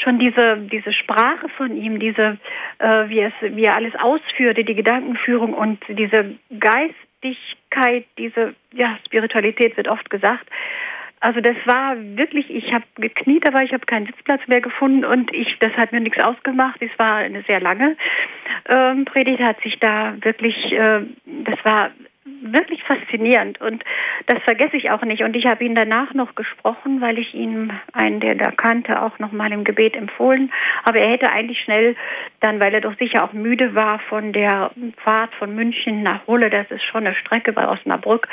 [0.04, 2.40] schon diese, diese Sprache von ihm, diese,
[2.80, 9.78] äh, wie es, wie er alles ausführte, die Gedankenführung und diese Geistigkeit, diese, ja, Spiritualität
[9.78, 10.48] wird oft gesagt.
[11.20, 15.32] Also das war wirklich, ich habe gekniet, aber ich habe keinen Sitzplatz mehr gefunden und
[15.32, 16.82] ich, das hat mir nichts ausgemacht.
[16.82, 17.98] Es war eine sehr lange
[18.68, 21.92] ähm, Predigt, hat sich da wirklich, äh, das war
[22.42, 23.84] wirklich faszinierend und
[24.28, 25.24] das vergesse ich auch nicht.
[25.24, 29.20] Und ich habe ihn danach noch gesprochen, weil ich ihm einen, der da kannte, auch
[29.20, 30.52] noch mal im Gebet empfohlen.
[30.84, 31.96] Aber er hätte eigentlich schnell
[32.40, 34.72] dann, weil er doch sicher auch müde war von der
[35.04, 38.28] Fahrt von München nach Rulle, das ist schon eine Strecke bei Osnabrück.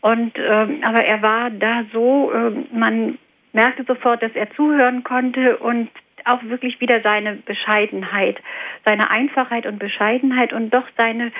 [0.00, 3.18] Und ähm, aber er war da so, äh, man
[3.52, 5.88] merkte sofort, dass er zuhören konnte und
[6.24, 8.38] auch wirklich wieder seine Bescheidenheit,
[8.84, 11.32] seine Einfachheit und Bescheidenheit und doch seine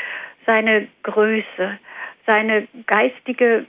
[0.47, 1.79] seine Größe,
[2.27, 3.67] seine geistige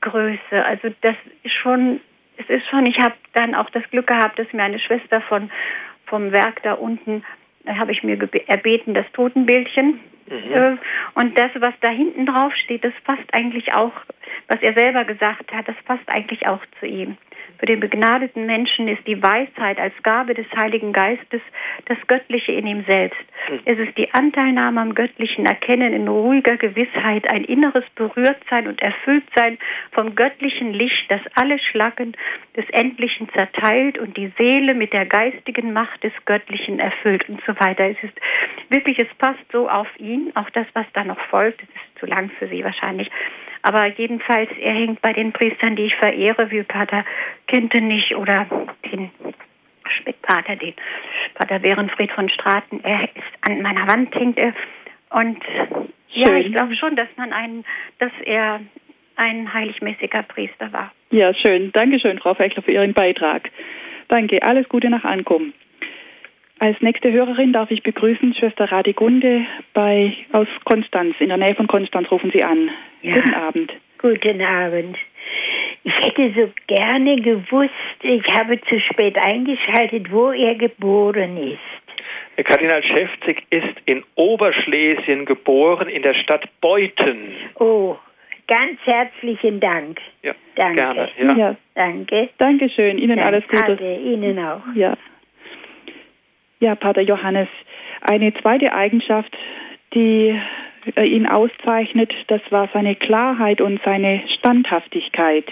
[0.00, 0.64] Größe.
[0.64, 2.00] Also das ist schon,
[2.36, 5.50] es ist schon, ich habe dann auch das Glück gehabt, dass mir eine Schwester von
[6.06, 7.24] vom Werk da unten,
[7.64, 10.00] da habe ich mir erbeten, das Totenbildchen.
[10.28, 10.52] Mhm.
[10.52, 10.76] Äh,
[11.14, 13.92] und das, was da hinten drauf steht, das passt eigentlich auch,
[14.48, 17.16] was er selber gesagt hat, das passt eigentlich auch zu ihm.
[17.58, 21.40] Für den begnadeten Menschen ist die Weisheit als Gabe des Heiligen Geistes
[21.86, 23.18] das Göttliche in ihm selbst.
[23.46, 23.60] Hm.
[23.64, 29.58] Es ist die Anteilnahme am göttlichen Erkennen in ruhiger Gewissheit, ein inneres Berührtsein und Erfülltsein
[29.92, 32.16] vom göttlichen Licht, das alle Schlacken
[32.56, 37.58] des Endlichen zerteilt und die Seele mit der geistigen Macht des Göttlichen erfüllt und so
[37.58, 37.84] weiter.
[37.84, 38.18] Es ist
[38.68, 42.06] wirklich, es passt so auf ihn, auch das, was da noch folgt, es ist zu
[42.06, 43.10] lang für Sie wahrscheinlich.
[43.62, 47.04] Aber jedenfalls, er hängt bei den Priestern, die ich verehre, wie Pater
[47.46, 48.46] Kintenich oder
[48.92, 49.10] den
[49.88, 50.74] Speckpater, den
[51.34, 52.80] Pater Behrenfried von Straten.
[52.82, 54.52] Er ist an meiner Wand hängt er.
[55.10, 55.42] Und
[56.12, 56.24] Schön.
[56.24, 57.64] ja, ich glaube schon, dass man einen,
[57.98, 58.60] dass er
[59.16, 60.92] ein heiligmäßiger Priester war.
[61.10, 61.72] Ja, schön.
[61.72, 63.50] Dankeschön, Frau Fechler, für Ihren Beitrag.
[64.08, 64.42] Danke.
[64.42, 65.52] Alles Gute nach Ankommen.
[66.58, 69.44] Als nächste Hörerin darf ich begrüßen Schwester Radigunde
[69.74, 71.14] bei, aus Konstanz.
[71.18, 72.70] In der Nähe von Konstanz rufen Sie an.
[73.02, 73.16] Ja.
[73.16, 73.72] Guten Abend.
[73.98, 74.96] Guten Abend.
[75.84, 77.70] Ich hätte so gerne gewusst,
[78.02, 81.58] ich habe zu spät eingeschaltet, wo er geboren ist.
[82.36, 87.34] Der Kardinal Schäfzig ist in Oberschlesien geboren, in der Stadt Beuthen.
[87.58, 87.96] Oh,
[88.48, 90.00] ganz herzlichen Dank.
[90.22, 90.74] Ja, Danke.
[90.74, 91.08] gerne.
[91.18, 91.36] Ja.
[91.36, 91.56] ja.
[91.74, 92.28] Danke.
[92.38, 92.98] Dankeschön.
[92.98, 93.24] Ihnen Danke.
[93.24, 93.64] alles Gute.
[93.64, 94.62] Danke, Ihnen auch.
[94.74, 94.96] Ja.
[96.58, 97.48] Ja, Pater Johannes,
[98.00, 99.36] eine zweite Eigenschaft,
[99.94, 100.38] die
[100.94, 105.46] äh, ihn auszeichnet, das war seine Klarheit und seine Standhaftigkeit.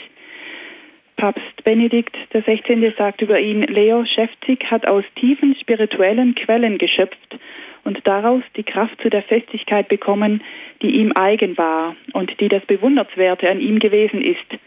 [1.17, 2.93] Papst Benedikt XVI.
[2.97, 7.39] sagt über ihn, Leo Schäfzig hat aus tiefen spirituellen Quellen geschöpft
[7.85, 10.43] und daraus die Kraft zu der Festigkeit bekommen,
[10.83, 14.61] die ihm eigen war und die das Bewundernswerte an ihm gewesen ist.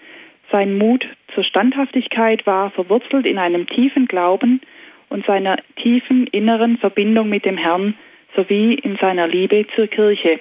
[0.51, 4.61] Sein Mut zur Standhaftigkeit war verwurzelt in einem tiefen Glauben
[5.09, 7.95] und seiner tiefen inneren Verbindung mit dem Herrn
[8.35, 10.39] sowie in seiner Liebe zur Kirche.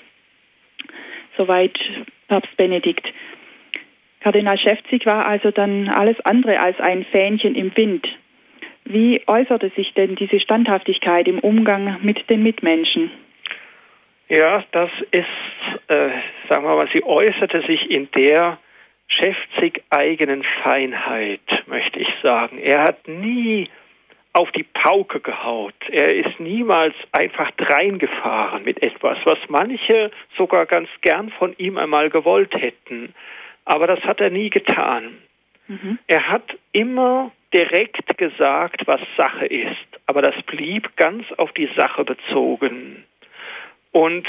[1.37, 1.79] Soweit
[2.29, 3.07] Papst Benedikt.
[4.21, 8.07] Kardinal Schäfzig war also dann alles andere als ein Fähnchen im Wind.
[8.85, 13.11] Wie äußerte sich denn diese Standhaftigkeit im Umgang mit den Mitmenschen?
[14.29, 15.27] Ja, das ist,
[15.89, 16.11] äh,
[16.49, 18.59] sagen wir mal, sie äußerte sich in der
[19.09, 22.59] Schäfzig eigenen Feinheit, möchte ich sagen.
[22.59, 23.69] Er hat nie
[24.37, 25.75] auf die Pauke gehaut.
[25.91, 32.11] Er ist niemals einfach dreingefahren mit etwas, was manche sogar ganz gern von ihm einmal
[32.11, 33.15] gewollt hätten.
[33.65, 35.17] Aber das hat er nie getan.
[35.69, 35.99] Mhm.
[36.07, 42.05] Er hat immer direkt gesagt, was Sache ist, aber das blieb ganz auf die Sache
[42.05, 43.05] bezogen.
[43.93, 44.29] Und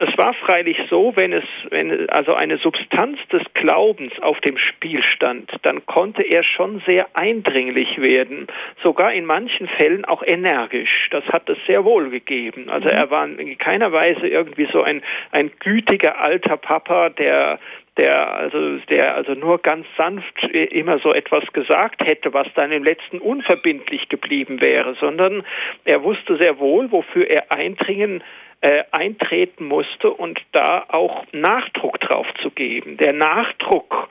[0.00, 5.02] es war freilich so, wenn es, wenn also eine Substanz des Glaubens auf dem Spiel
[5.02, 8.48] stand, dann konnte er schon sehr eindringlich werden,
[8.82, 11.08] sogar in manchen Fällen auch energisch.
[11.12, 12.68] Das hat es sehr wohl gegeben.
[12.70, 17.60] Also er war in keiner Weise irgendwie so ein, ein gütiger alter Papa, der
[17.96, 22.82] der also der also nur ganz sanft immer so etwas gesagt hätte, was dann im
[22.82, 25.44] letzten unverbindlich geblieben wäre, sondern
[25.84, 28.24] er wusste sehr wohl, wofür er eindringen
[28.64, 32.96] äh, eintreten musste und da auch Nachdruck drauf zu geben.
[32.96, 34.08] Der Nachdruck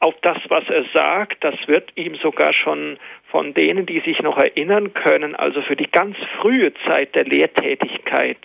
[0.00, 2.98] auf das, was er sagt, das wird ihm sogar schon
[3.30, 8.36] von denen, die sich noch erinnern können, also für die ganz frühe Zeit der Lehrtätigkeit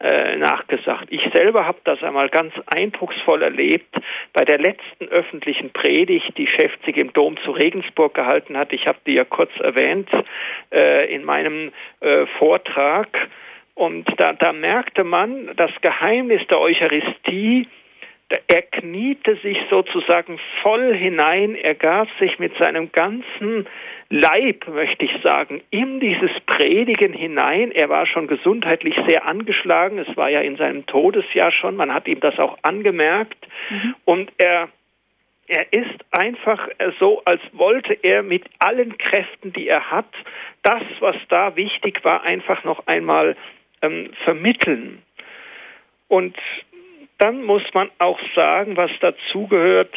[0.00, 1.06] äh, nachgesagt.
[1.08, 3.96] Ich selber habe das einmal ganz eindrucksvoll erlebt
[4.34, 8.74] bei der letzten öffentlichen Predigt, die Schäfzig im Dom zu Regensburg gehalten hat.
[8.74, 10.10] Ich habe die ja kurz erwähnt
[10.70, 13.08] äh, in meinem äh, Vortrag.
[13.78, 17.68] Und da, da merkte man das Geheimnis der Eucharistie,
[18.48, 23.68] er kniete sich sozusagen voll hinein, er gab sich mit seinem ganzen
[24.10, 27.70] Leib, möchte ich sagen, in dieses Predigen hinein.
[27.70, 32.08] Er war schon gesundheitlich sehr angeschlagen, es war ja in seinem Todesjahr schon, man hat
[32.08, 33.46] ihm das auch angemerkt.
[33.70, 33.94] Mhm.
[34.04, 34.70] Und er,
[35.46, 36.68] er ist einfach
[36.98, 40.12] so, als wollte er mit allen Kräften, die er hat,
[40.64, 43.36] das, was da wichtig war, einfach noch einmal
[43.82, 45.02] ähm, vermitteln.
[46.08, 46.36] Und
[47.18, 49.94] dann muss man auch sagen, was dazugehört,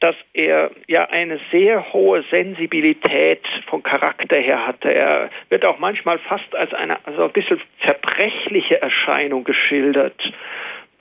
[0.00, 4.92] dass er ja eine sehr hohe Sensibilität vom Charakter her hatte.
[4.92, 10.20] Er wird auch manchmal fast als eine also ein bisschen zerbrechliche Erscheinung geschildert.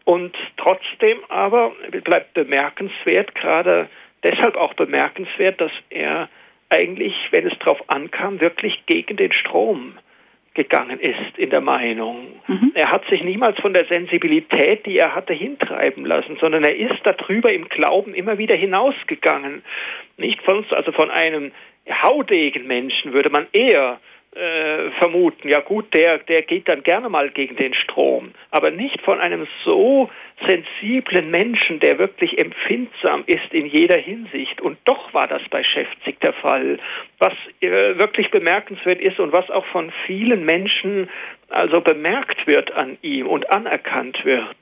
[0.04, 1.72] Und trotzdem aber
[2.04, 3.90] bleibt bemerkenswert, gerade
[4.24, 6.30] deshalb auch bemerkenswert, dass er
[6.70, 9.98] eigentlich, wenn es darauf ankam, wirklich gegen den Strom
[10.54, 12.28] gegangen ist in der Meinung.
[12.48, 12.72] Mhm.
[12.76, 17.00] Er hat sich niemals von der Sensibilität, die er hatte, hintreiben lassen, sondern er ist
[17.04, 19.64] darüber im Glauben immer wieder hinausgegangen.
[20.18, 21.52] Nicht von uns, also von einem
[21.90, 24.00] haudegen Menschen würde man eher
[24.34, 29.02] äh, vermuten, ja gut, der, der geht dann gerne mal gegen den Strom, aber nicht
[29.02, 30.10] von einem so
[30.48, 34.62] sensiblen Menschen, der wirklich empfindsam ist in jeder Hinsicht.
[34.62, 36.80] Und doch war das bei Schäfzig der Fall,
[37.20, 41.10] was äh, wirklich bemerkenswert ist und was auch von vielen Menschen
[41.50, 44.56] also bemerkt wird an ihm und anerkannt wird.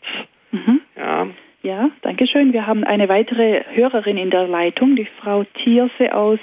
[0.52, 0.82] Mhm.
[0.98, 1.28] Ja.
[1.62, 2.54] Ja, danke schön.
[2.54, 6.40] Wir haben eine weitere Hörerin in der Leitung, die Frau Thierse aus,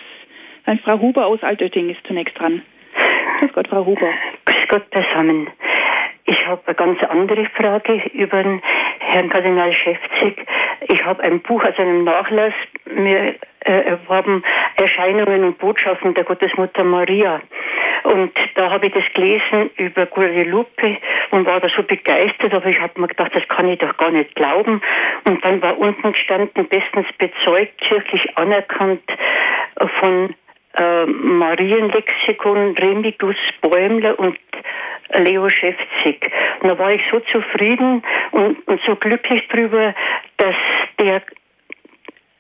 [0.67, 2.63] nein, Frau Huber aus Altötting ist zunächst dran.
[3.41, 4.11] Grüß Gott, Frau Huber.
[4.45, 5.49] Grüß Gott zusammen.
[6.25, 8.61] Ich habe eine ganz andere Frage über den
[8.99, 10.45] Herrn Kardinal Schäfzig.
[10.89, 12.53] Ich habe ein Buch aus einem Nachlass
[12.93, 14.43] mir äh, erworben,
[14.77, 17.41] Erscheinungen und Botschaften der Gottesmutter Maria.
[18.03, 20.97] Und da habe ich das gelesen über Guadalupe
[21.31, 24.11] und war da so begeistert, aber ich habe mir gedacht, das kann ich doch gar
[24.11, 24.81] nicht glauben.
[25.25, 29.03] Und dann war unten gestanden, bestens bezeugt, kirchlich anerkannt
[30.01, 30.35] von
[30.77, 34.39] äh, Marienlexikon Remigus Bäumler und
[35.15, 36.31] Leo Schäfzig.
[36.63, 39.95] Da war ich so zufrieden und, und so glücklich drüber,
[40.37, 40.55] dass
[40.99, 41.23] der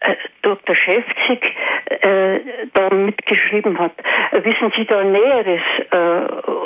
[0.01, 0.75] äh, Dr.
[0.75, 1.55] Schäfzig
[1.87, 2.41] äh,
[2.75, 3.93] da mitgeschrieben hat.
[4.33, 6.63] Wissen Sie da Näheres äh,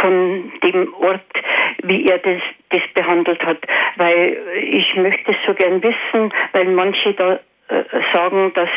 [0.00, 1.20] von dem Ort,
[1.82, 2.40] wie er das,
[2.70, 3.58] das behandelt hat?
[3.96, 8.70] Weil ich möchte es so gern wissen, weil manche da äh, sagen, dass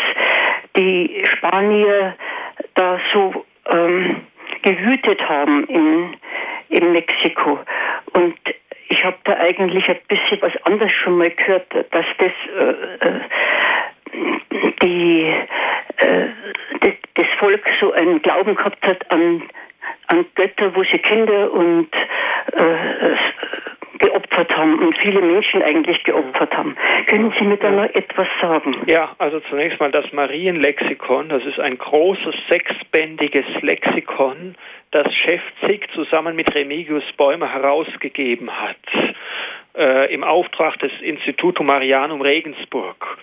[0.78, 2.16] die Spanier
[2.76, 4.22] da so ähm,
[4.62, 6.16] gewütet haben in,
[6.70, 7.60] in Mexiko.
[8.14, 8.36] Und
[8.90, 13.20] ich habe da eigentlich ein bisschen was anderes schon mal gehört, dass das äh, äh
[14.82, 15.34] die
[15.98, 16.28] äh,
[16.80, 19.44] das, Volk so einen Glauben gehabt hat an,
[20.08, 21.90] an Götter, wo sie Kinder und
[22.54, 23.16] äh,
[24.00, 26.76] geopfert haben und viele Menschen eigentlich geopfert haben.
[27.08, 28.76] Können Sie mir da noch etwas sagen?
[28.88, 34.56] Ja, also zunächst mal das Marienlexikon, das ist ein großes sechsbändiges Lexikon,
[34.92, 38.78] das Schäfzig zusammen mit Remigius Bäumer herausgegeben hat,
[39.78, 43.18] äh, im Auftrag des Institutum Marianum Regensburg.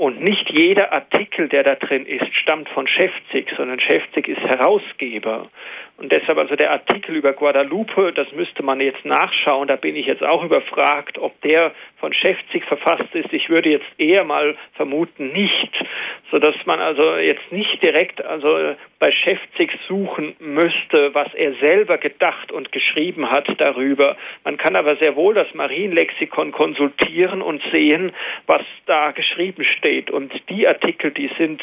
[0.00, 5.50] Und nicht jeder Artikel, der da drin ist, stammt von Schäfzig, sondern Schäfzig ist Herausgeber.
[5.98, 9.68] Und deshalb also der Artikel über Guadalupe, das müsste man jetzt nachschauen.
[9.68, 13.30] Da bin ich jetzt auch überfragt, ob der von Schäfzig verfasst ist.
[13.34, 15.70] Ich würde jetzt eher mal vermuten, nicht,
[16.30, 21.98] so dass man also jetzt nicht direkt also bei Schäfzig suchen müsste, was er selber
[21.98, 24.16] gedacht und geschrieben hat darüber.
[24.44, 28.12] Man kann aber sehr wohl das Marienlexikon konsultieren und sehen,
[28.46, 29.89] was da geschrieben steht.
[30.10, 31.60] Und die Artikel, die sind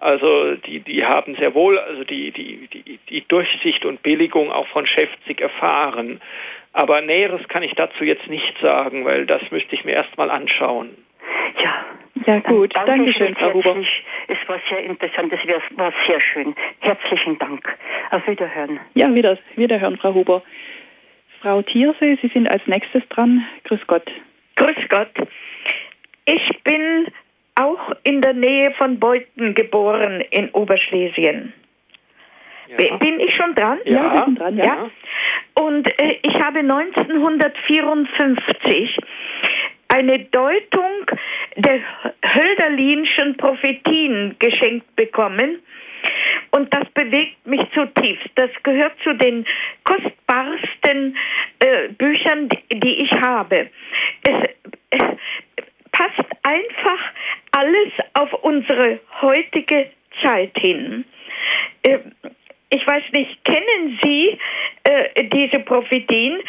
[0.00, 4.66] also die, die haben sehr wohl also die, die, die, die Durchsicht und Billigung auch
[4.68, 6.20] von Schäfzig erfahren.
[6.72, 10.30] Aber Näheres kann ich dazu jetzt nicht sagen, weil das müsste ich mir erst mal
[10.30, 10.96] anschauen.
[11.62, 11.84] Ja,
[12.26, 13.76] ja gut, danke Dankeschön, Frau Huber.
[14.28, 16.54] Es war sehr interessant, es war sehr schön.
[16.80, 17.76] Herzlichen Dank.
[18.10, 18.80] Auf Wiederhören.
[18.94, 20.42] Ja, wieder, Wiederhören, Frau Huber.
[21.42, 23.46] Frau Thierse, Sie sind als nächstes dran.
[23.64, 24.10] Grüß Gott.
[24.56, 25.10] Grüß Gott.
[26.26, 27.06] Ich bin
[27.54, 31.54] auch in der Nähe von Beuthen geboren in Oberschlesien.
[32.78, 32.96] Ja.
[32.98, 33.78] Bin ich schon dran?
[33.84, 34.64] Ja, ja dran, ja.
[34.64, 34.90] ja.
[35.54, 38.96] Und äh, ich habe 1954
[39.88, 41.10] eine Deutung
[41.56, 41.80] der
[42.24, 45.58] Hölderlinschen Prophetien geschenkt bekommen.
[46.52, 48.30] Und das bewegt mich zutiefst.
[48.36, 49.44] Das gehört zu den
[49.84, 51.16] kostbarsten
[51.58, 53.68] äh, Büchern, die, die, ich habe.
[54.22, 54.48] Es,
[54.90, 55.02] es
[55.92, 57.00] passt einfach
[57.52, 59.90] alles auf unsere heutige
[60.22, 61.04] Zeit hin.
[61.82, 61.98] Äh,
[62.70, 64.38] ich weiß nicht, kennen Sie
[64.84, 66.40] äh, diese Prophetien?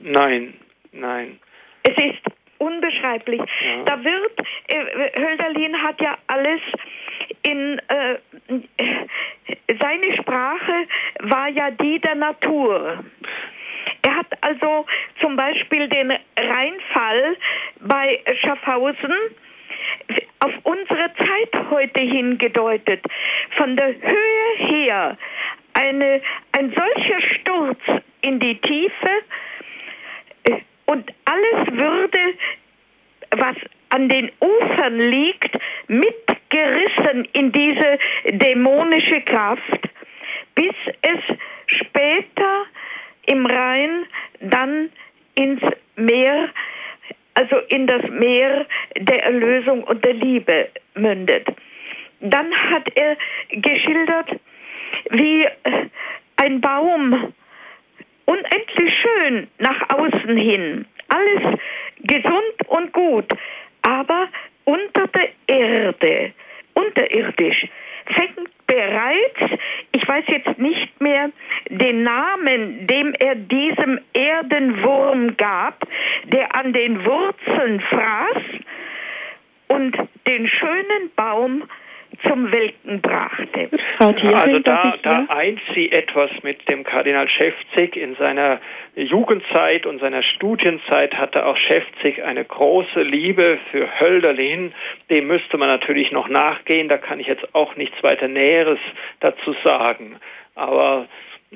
[0.00, 0.54] Nein,
[0.92, 1.38] nein.
[1.82, 2.22] Es ist
[2.58, 3.40] unbeschreiblich.
[3.40, 3.82] Ja.
[3.84, 6.60] Da wird, äh, Hölderlin hat ja alles
[7.42, 8.18] in, äh,
[9.80, 10.86] seine Sprache
[11.20, 13.04] war ja die der Natur.
[14.02, 14.86] Er hat also
[15.20, 17.36] zum Beispiel den Rheinfall
[17.80, 19.14] bei Schaffhausen
[20.40, 23.02] auf unsere Zeit heute hingedeutet.
[23.56, 25.16] Von der Höhe her
[25.74, 26.20] eine,
[26.52, 27.80] ein solcher Sturz
[28.20, 29.10] in die Tiefe
[30.44, 32.18] äh, und alles würde,
[33.36, 33.56] was
[33.90, 35.56] an den Ufern liegt,
[35.88, 39.88] mitgerissen in diese dämonische Kraft,
[40.54, 41.36] bis es
[41.66, 42.64] später
[43.26, 44.06] im Rhein
[44.40, 44.90] dann
[45.34, 45.60] ins
[45.96, 46.48] Meer,
[47.34, 51.46] also in das Meer der Erlösung und der Liebe mündet.
[52.20, 53.16] Dann hat er
[53.50, 54.30] geschildert,
[55.10, 55.46] wie
[56.36, 57.32] ein Baum
[58.26, 61.58] unendlich schön nach außen hin, alles
[62.00, 63.26] gesund und gut,
[63.82, 64.28] aber
[64.64, 66.32] unter der Erde,
[66.74, 67.66] unterirdisch,
[68.06, 69.60] fängt bereits,
[69.92, 71.30] ich weiß jetzt nicht mehr
[71.70, 75.86] den Namen, dem er diesem Erdenwurm gab,
[76.24, 78.42] der an den Wurzeln fraß
[79.68, 79.96] und
[80.26, 81.64] den schönen Baum
[82.22, 83.68] zum Welken brachte.
[83.98, 87.96] Also da, da eint sie etwas mit dem Kardinal Schäfzig.
[87.96, 88.60] In seiner
[88.94, 94.72] Jugendzeit und seiner Studienzeit hatte auch Schäfzig eine große Liebe für Hölderlin.
[95.10, 96.88] Dem müsste man natürlich noch nachgehen.
[96.88, 98.78] Da kann ich jetzt auch nichts weiter Näheres
[99.20, 100.16] dazu sagen.
[100.54, 101.08] Aber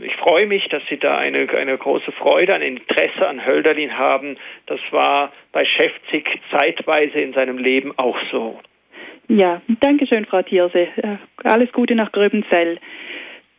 [0.02, 4.36] ich freue mich, dass Sie da eine, eine große Freude, ein Interesse an Hölderlin haben.
[4.66, 8.60] Das war bei Schäfzig zeitweise in seinem Leben auch so.
[9.28, 10.88] Ja, danke schön, Frau Thierse.
[11.44, 12.78] Alles Gute nach Gröbenzell.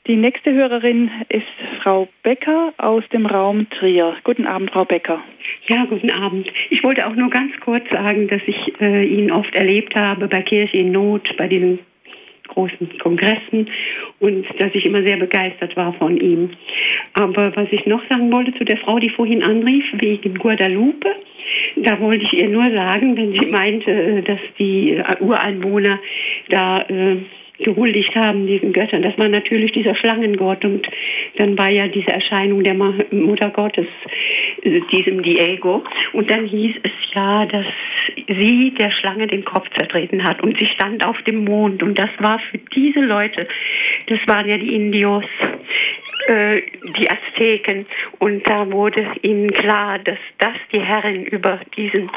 [0.07, 1.45] Die nächste Hörerin ist
[1.83, 4.15] Frau Becker aus dem Raum Trier.
[4.23, 5.21] Guten Abend, Frau Becker.
[5.67, 6.51] Ja, guten Abend.
[6.71, 10.41] Ich wollte auch nur ganz kurz sagen, dass ich äh, ihn oft erlebt habe bei
[10.41, 11.77] Kirche in Not, bei diesen
[12.49, 13.69] großen Kongressen
[14.19, 16.51] und dass ich immer sehr begeistert war von ihm.
[17.13, 21.09] Aber was ich noch sagen wollte zu der Frau, die vorhin anrief, wegen Guadalupe,
[21.77, 25.99] da wollte ich ihr nur sagen, wenn sie meinte, äh, dass die äh, Ureinwohner
[26.49, 27.17] da äh,
[27.59, 29.01] gehuldigt haben, diesen Göttern.
[29.01, 30.87] Das war natürlich dieser Schlangengott und
[31.37, 33.87] dann war ja diese Erscheinung der Mutter Gottes,
[34.63, 35.83] äh, diesem Diego.
[36.13, 37.65] Und dann hieß es ja, dass
[38.27, 41.83] sie der Schlange den Kopf zertreten hat und sie stand auf dem Mond.
[41.83, 43.47] Und das war für diese Leute,
[44.07, 45.25] das waren ja die Indios,
[46.27, 46.61] äh,
[46.97, 47.85] die Azteken.
[48.19, 52.09] Und da wurde ihnen klar, dass das die Herrin über diesen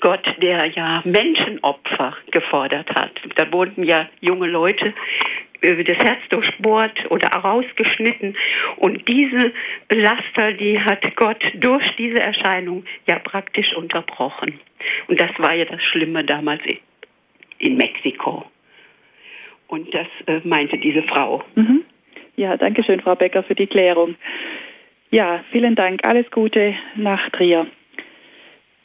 [0.00, 3.12] Gott, der ja Menschenopfer gefordert hat.
[3.36, 4.94] Da wurden ja junge Leute
[5.62, 8.36] das Herz durchbohrt oder rausgeschnitten.
[8.76, 9.52] Und diese
[9.90, 14.60] Laster, die hat Gott durch diese Erscheinung ja praktisch unterbrochen.
[15.08, 16.62] Und das war ja das Schlimme damals
[17.58, 18.44] in Mexiko.
[19.68, 21.42] Und das äh, meinte diese Frau.
[21.54, 21.82] Mhm.
[22.36, 24.14] Ja, danke schön, Frau Becker, für die Klärung.
[25.10, 26.06] Ja, vielen Dank.
[26.06, 27.66] Alles Gute nach Trier.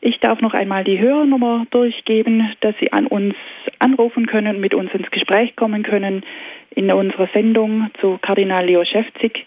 [0.03, 3.36] Ich darf noch einmal die Hörernummer durchgeben, dass Sie an uns
[3.78, 6.23] anrufen können, mit uns ins Gespräch kommen können
[6.72, 9.45] in unserer Sendung zu Kardinal Leo Schäfzig.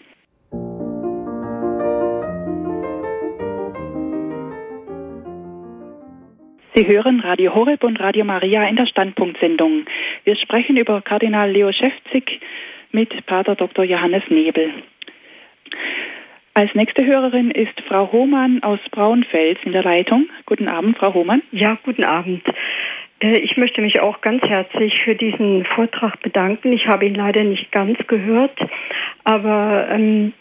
[6.73, 9.85] Sie hören Radio Horeb und Radio Maria in der Standpunktsendung.
[10.23, 12.39] Wir sprechen über Kardinal Leo Schäfzig
[12.91, 13.83] mit Pater Dr.
[13.83, 14.71] Johannes Nebel.
[16.57, 20.29] Als nächste Hörerin ist Frau Hohmann aus Braunfels in der Leitung.
[20.45, 21.41] Guten Abend, Frau Hohmann.
[21.51, 22.43] Ja, guten Abend.
[23.19, 26.71] Äh, ich möchte mich auch ganz herzlich für diesen Vortrag bedanken.
[26.71, 28.57] Ich habe ihn leider nicht ganz gehört,
[29.25, 30.31] aber ähm,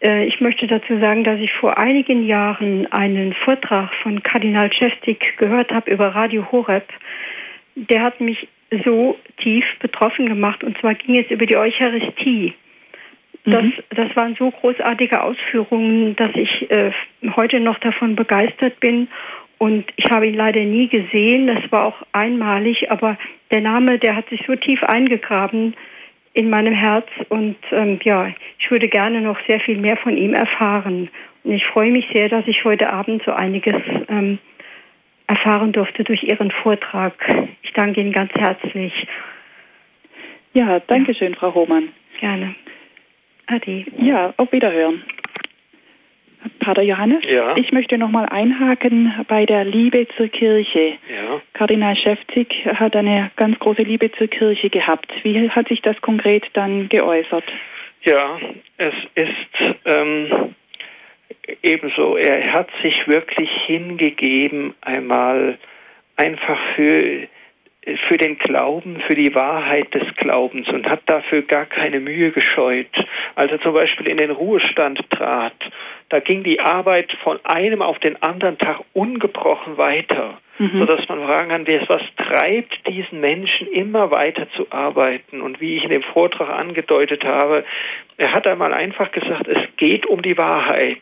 [0.00, 5.36] äh, ich möchte dazu sagen, dass ich vor einigen Jahren einen Vortrag von Kardinal Chestik
[5.36, 6.86] gehört habe über Radio Horeb.
[7.74, 8.46] Der hat mich
[8.84, 12.54] so tief betroffen gemacht und zwar ging es über die Eucharistie.
[13.44, 13.72] Das, mhm.
[13.90, 16.92] das waren so großartige Ausführungen, dass ich äh,
[17.36, 19.08] heute noch davon begeistert bin.
[19.58, 21.46] Und ich habe ihn leider nie gesehen.
[21.46, 23.18] Das war auch einmalig, aber
[23.50, 25.74] der Name, der hat sich so tief eingegraben
[26.32, 27.06] in meinem Herz.
[27.28, 31.10] Und ähm, ja, ich würde gerne noch sehr viel mehr von ihm erfahren.
[31.44, 33.76] Und ich freue mich sehr, dass ich heute Abend so einiges
[34.08, 34.38] ähm,
[35.26, 37.14] erfahren durfte durch Ihren Vortrag.
[37.62, 38.92] Ich danke Ihnen ganz herzlich.
[40.52, 41.88] Ja, danke schön, Frau Hohmann.
[42.18, 42.54] Gerne.
[43.50, 43.84] Ade.
[43.98, 45.02] Ja, auf Wiederhören.
[46.60, 47.54] Pater Johannes, ja.
[47.56, 50.96] ich möchte nochmal einhaken bei der Liebe zur Kirche.
[51.08, 51.42] Ja.
[51.52, 55.12] Kardinal Schäfzig hat eine ganz große Liebe zur Kirche gehabt.
[55.22, 57.44] Wie hat sich das konkret dann geäußert?
[58.04, 58.38] Ja,
[58.78, 60.54] es ist ähm,
[61.62, 62.16] ebenso.
[62.16, 65.58] Er hat sich wirklich hingegeben, einmal
[66.16, 67.26] einfach für
[68.08, 72.88] für den Glauben, für die Wahrheit des Glaubens und hat dafür gar keine Mühe gescheut.
[73.34, 75.54] Als er zum Beispiel in den Ruhestand trat,
[76.10, 80.80] da ging die Arbeit von einem auf den anderen Tag ungebrochen weiter, mhm.
[80.80, 85.40] sodass man fragen kann, was treibt diesen Menschen immer weiter zu arbeiten?
[85.40, 87.64] Und wie ich in dem Vortrag angedeutet habe,
[88.16, 90.98] er hat einmal einfach gesagt, es geht um die Wahrheit.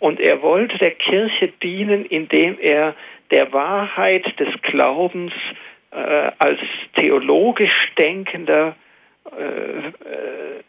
[0.00, 2.94] Und er wollte der Kirche dienen, indem er
[3.30, 5.32] der Wahrheit des Glaubens
[5.92, 6.60] äh, als
[6.96, 8.76] theologisch denkender
[9.38, 10.62] äh, äh,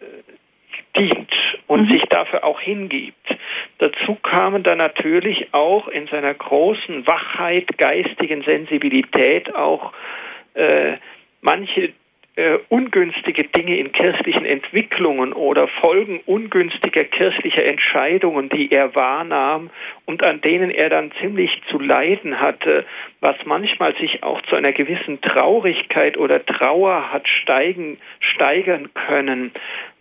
[0.97, 1.31] dient
[1.67, 1.93] und mhm.
[1.93, 3.37] sich dafür auch hingibt.
[3.77, 9.93] Dazu kamen dann natürlich auch in seiner großen Wachheit, geistigen Sensibilität auch
[10.53, 10.97] äh,
[11.41, 11.93] manche
[12.35, 19.69] äh, ungünstige Dinge in kirchlichen Entwicklungen oder Folgen ungünstiger kirchlicher Entscheidungen, die er wahrnahm
[20.05, 22.85] und an denen er dann ziemlich zu leiden hatte,
[23.19, 29.51] was manchmal sich auch zu einer gewissen Traurigkeit oder Trauer hat steigen, steigern können,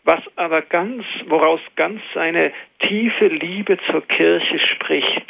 [0.05, 5.27] was aber ganz, woraus ganz seine tiefe Liebe zur Kirche spricht.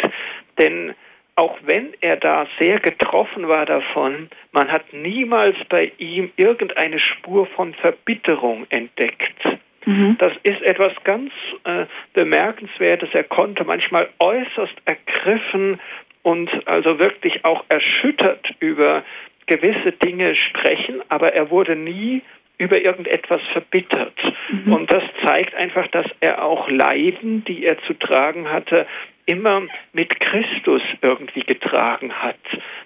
[0.58, 0.94] Denn
[1.40, 7.46] auch wenn er da sehr getroffen war davon, man hat niemals bei ihm irgendeine Spur
[7.46, 9.42] von Verbitterung entdeckt.
[9.86, 10.16] Mhm.
[10.18, 11.32] Das ist etwas ganz
[11.64, 13.08] äh, Bemerkenswertes.
[13.14, 15.80] Er konnte manchmal äußerst ergriffen
[16.22, 19.02] und also wirklich auch erschüttert über
[19.46, 22.20] gewisse Dinge sprechen, aber er wurde nie
[22.58, 24.18] über irgendetwas verbittert.
[24.50, 24.74] Mhm.
[24.74, 28.86] Und das zeigt einfach, dass er auch Leiden, die er zu tragen hatte,
[29.30, 29.62] immer
[29.92, 32.38] mit Christus irgendwie getragen hat,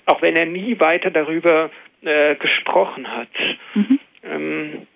[0.07, 1.71] auch wenn er nie weiter darüber
[2.03, 3.29] äh, gesprochen hat.
[3.75, 3.99] Mhm.
[4.23, 4.87] Ähm,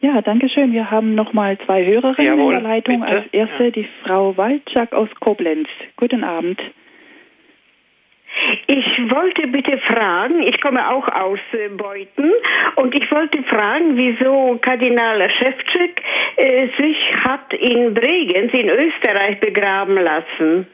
[0.00, 0.72] ja, danke schön.
[0.72, 3.00] Wir haben noch mal zwei Hörerinnen jawohl, in der Leitung.
[3.00, 3.12] Bitte?
[3.12, 3.70] Als erste ja.
[3.70, 5.68] die Frau Walczak aus Koblenz.
[5.96, 6.60] Guten Abend.
[8.66, 12.32] Ich wollte bitte fragen, ich komme auch aus äh, Beuthen
[12.76, 16.02] und ich wollte fragen, wieso Kardinal Schewtschek
[16.36, 20.66] äh, sich hat in Bregenz in Österreich begraben lassen.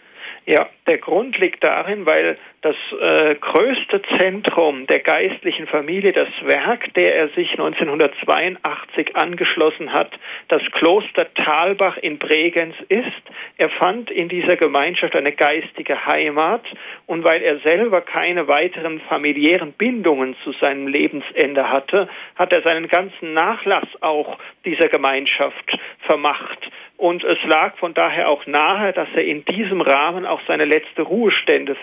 [0.47, 6.92] Ja, der Grund liegt darin, weil das äh, größte Zentrum der geistlichen Familie, das Werk,
[6.94, 10.10] der er sich 1982 angeschlossen hat,
[10.48, 13.04] das Kloster Talbach in Bregenz ist.
[13.58, 16.64] Er fand in dieser Gemeinschaft eine geistige Heimat
[17.06, 22.88] und weil er selber keine weiteren familiären Bindungen zu seinem Lebensende hatte, hat er seinen
[22.88, 26.70] ganzen Nachlass auch dieser Gemeinschaft vermacht.
[26.98, 31.02] Und es lag von daher auch nahe, dass er in diesem Rahmen auch seine letzte
[31.02, 31.76] Ruhestätte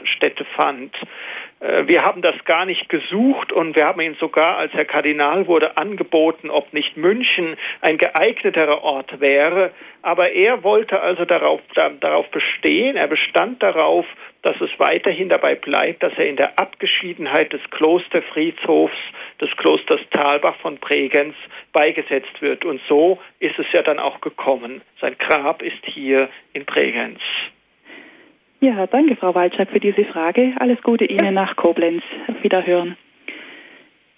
[0.57, 0.62] Hand.
[1.63, 5.47] Äh, wir haben das gar nicht gesucht und wir haben ihn sogar, als er Kardinal
[5.47, 9.71] wurde, angeboten, ob nicht München ein geeigneterer Ort wäre.
[10.01, 11.61] Aber er wollte also darauf,
[12.01, 14.05] darauf bestehen, er bestand darauf,
[14.41, 18.97] dass es weiterhin dabei bleibt, dass er in der Abgeschiedenheit des Klosterfriedhofs
[19.39, 21.35] des Klosters Talbach von Bregenz
[21.71, 22.65] beigesetzt wird.
[22.65, 24.81] Und so ist es ja dann auch gekommen.
[24.99, 27.21] Sein Grab ist hier in Bregenz.
[28.63, 30.53] Ja, danke, Frau Walczak, für diese Frage.
[30.57, 32.01] Alles Gute Ihnen nach Koblenz.
[32.29, 32.95] Auf Wiederhören.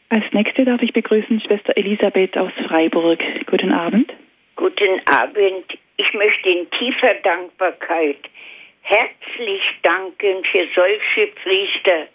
[0.10, 3.24] Als nächste darf ich begrüßen Schwester Elisabeth aus Freiburg.
[3.48, 4.14] Guten Abend.
[4.56, 5.66] Guten Abend.
[5.98, 8.20] Ich möchte in tiefer Dankbarkeit
[8.84, 12.06] herzlich danken für solche Priester.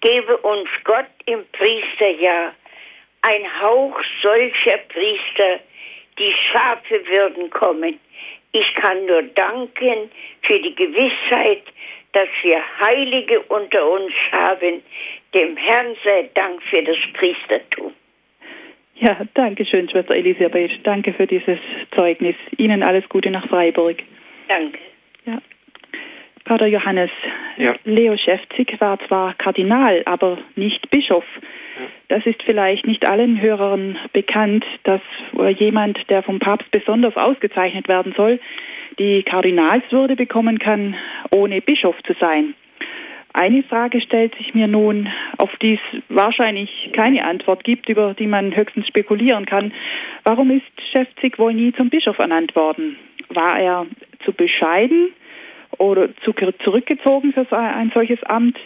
[0.00, 2.56] Gebe uns Gott im Priesterjahr
[3.22, 5.60] ein Hauch solcher Priester,
[6.18, 8.00] die Schafe würden kommen.
[8.52, 10.10] Ich kann nur danken
[10.42, 11.62] für die Gewissheit,
[12.12, 14.82] dass wir Heilige unter uns haben.
[15.34, 17.92] Dem Herrn sei Dank für das Priestertum.
[18.96, 20.72] Ja, danke schön, Schwester Elisabeth.
[20.82, 21.58] Danke für dieses
[21.94, 22.34] Zeugnis.
[22.56, 23.98] Ihnen alles Gute nach Freiburg.
[24.48, 24.78] Danke.
[25.24, 25.38] Ja.
[26.44, 27.10] Pater Johannes,
[27.58, 27.74] ja.
[27.84, 31.24] Leo Schäfzig war zwar Kardinal, aber nicht Bischof.
[32.08, 35.00] Das ist vielleicht nicht allen Hörern bekannt, dass
[35.58, 38.40] jemand, der vom Papst besonders ausgezeichnet werden soll,
[38.98, 40.96] die Kardinalswürde bekommen kann,
[41.30, 42.54] ohne Bischof zu sein.
[43.34, 48.26] Eine Frage stellt sich mir nun, auf die es wahrscheinlich keine Antwort gibt, über die
[48.26, 49.72] man höchstens spekulieren kann.
[50.24, 52.96] Warum ist Schäfzig wohl nie zum Bischof ernannt worden?
[53.28, 53.86] War er
[54.24, 55.10] zu bescheiden
[55.76, 56.32] oder zu
[56.64, 58.58] zurückgezogen für ein solches Amt?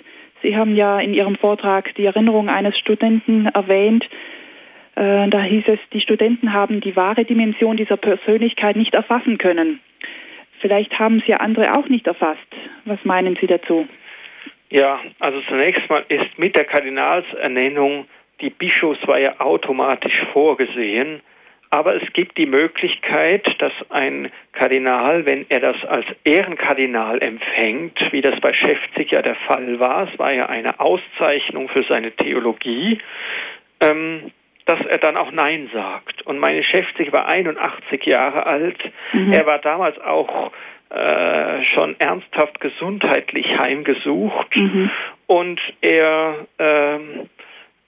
[0.42, 4.08] Sie haben ja in Ihrem Vortrag die Erinnerung eines Studenten erwähnt.
[4.96, 9.80] Äh, da hieß es, die Studenten haben die wahre Dimension dieser Persönlichkeit nicht erfassen können.
[10.60, 12.40] Vielleicht haben Sie andere auch nicht erfasst.
[12.84, 13.88] Was meinen Sie dazu?
[14.70, 18.06] Ja, also zunächst mal ist mit der Kardinalsernennung
[18.40, 21.20] die Bischofsweihe automatisch vorgesehen.
[21.74, 28.20] Aber es gibt die Möglichkeit, dass ein Kardinal, wenn er das als Ehrenkardinal empfängt, wie
[28.20, 32.98] das bei Schäfzig ja der Fall war, es war ja eine Auszeichnung für seine Theologie,
[33.80, 34.32] ähm,
[34.66, 36.20] dass er dann auch Nein sagt.
[36.26, 38.78] Und meine Schäfzig war 81 Jahre alt.
[39.14, 39.32] Mhm.
[39.32, 40.52] Er war damals auch
[40.90, 44.90] äh, schon ernsthaft gesundheitlich heimgesucht mhm.
[45.26, 47.42] und er ähm, äh,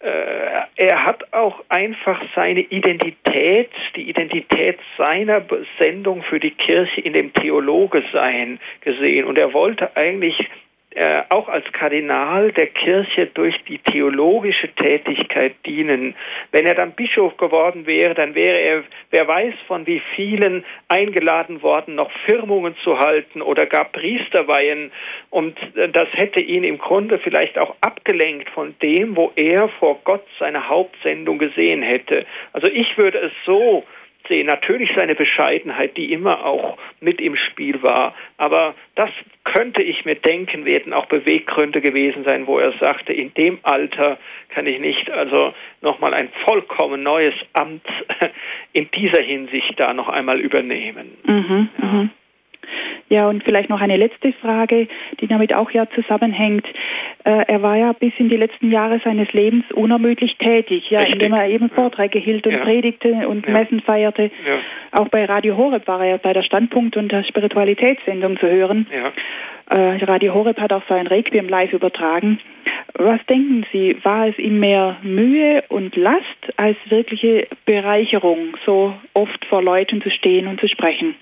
[0.04, 5.42] er hat auch einfach seine Identität, die Identität seiner
[5.78, 9.24] Sendung für die Kirche in dem Theologe sein gesehen.
[9.24, 10.48] Und er wollte eigentlich
[10.94, 16.14] äh, auch als Kardinal der Kirche durch die theologische Tätigkeit dienen.
[16.52, 21.62] Wenn er dann Bischof geworden wäre, dann wäre er, wer weiß von wie vielen eingeladen
[21.62, 24.92] worden, noch Firmungen zu halten oder gar Priesterweihen.
[25.30, 30.00] Und äh, das hätte ihn im Grunde vielleicht auch abgelenkt von dem, wo er vor
[30.04, 32.24] Gott seine Hauptsendung gesehen hätte.
[32.52, 33.84] Also ich würde es so
[34.28, 34.46] sehen.
[34.46, 38.14] Natürlich seine Bescheidenheit, die immer auch mit im Spiel war.
[38.36, 39.10] Aber das
[39.44, 44.18] könnte ich mir denken, werden auch Beweggründe gewesen sein, wo er sagte, in dem Alter
[44.50, 47.86] kann ich nicht also nochmal ein vollkommen neues Amt
[48.72, 51.16] in dieser Hinsicht da noch einmal übernehmen.
[51.24, 52.08] Mhm, ja.
[53.08, 54.88] Ja, und vielleicht noch eine letzte Frage,
[55.20, 56.66] die damit auch ja zusammenhängt.
[57.24, 61.14] Äh, er war ja bis in die letzten Jahre seines Lebens unermüdlich tätig, ja, Richtig.
[61.14, 62.60] indem er eben Vorträge hielt und ja.
[62.60, 63.52] predigte und ja.
[63.52, 64.30] Messen feierte.
[64.92, 68.86] Auch bei Radio Horeb war er bei der Standpunkt- und der Spiritualitätssendung zu hören.
[69.70, 72.38] Äh, Radio Horeb hat auch sein Requiem live übertragen.
[72.94, 76.24] Was denken Sie, war es ihm mehr Mühe und Last
[76.56, 81.16] als wirkliche Bereicherung, so oft vor Leuten zu stehen und zu sprechen?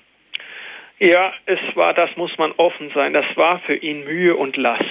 [0.99, 4.85] Ja, es war, das muss man offen sein, das war für ihn Mühe und Last.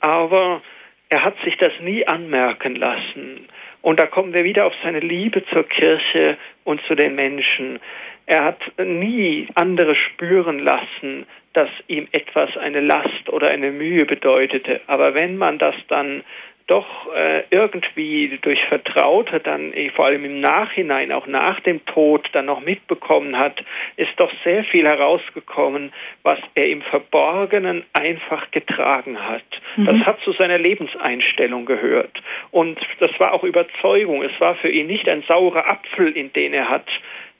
[0.00, 0.62] Aber
[1.08, 3.48] er hat sich das nie anmerken lassen.
[3.82, 7.78] Und da kommen wir wieder auf seine Liebe zur Kirche und zu den Menschen.
[8.26, 14.80] Er hat nie andere spüren lassen, dass ihm etwas eine Last oder eine Mühe bedeutete.
[14.88, 16.24] Aber wenn man das dann
[16.66, 22.28] doch äh, irgendwie durch Vertraute dann äh, vor allem im Nachhinein, auch nach dem Tod,
[22.32, 23.64] dann noch mitbekommen hat,
[23.96, 29.44] ist doch sehr viel herausgekommen, was er im Verborgenen einfach getragen hat.
[29.76, 29.86] Mhm.
[29.86, 32.22] Das hat zu seiner Lebenseinstellung gehört.
[32.50, 34.22] Und das war auch Überzeugung.
[34.22, 36.86] Es war für ihn nicht ein saurer Apfel, in den er hat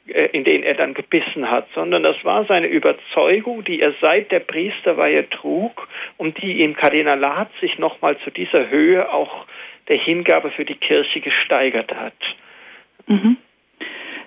[0.07, 4.41] in den er dann gebissen hat, sondern das war seine Überzeugung, die er seit der
[4.41, 9.47] Priesterweihe trug und die im Kardinalat sich nochmal zu dieser Höhe auch
[9.89, 12.15] der Hingabe für die Kirche gesteigert hat.
[13.07, 13.37] Mhm.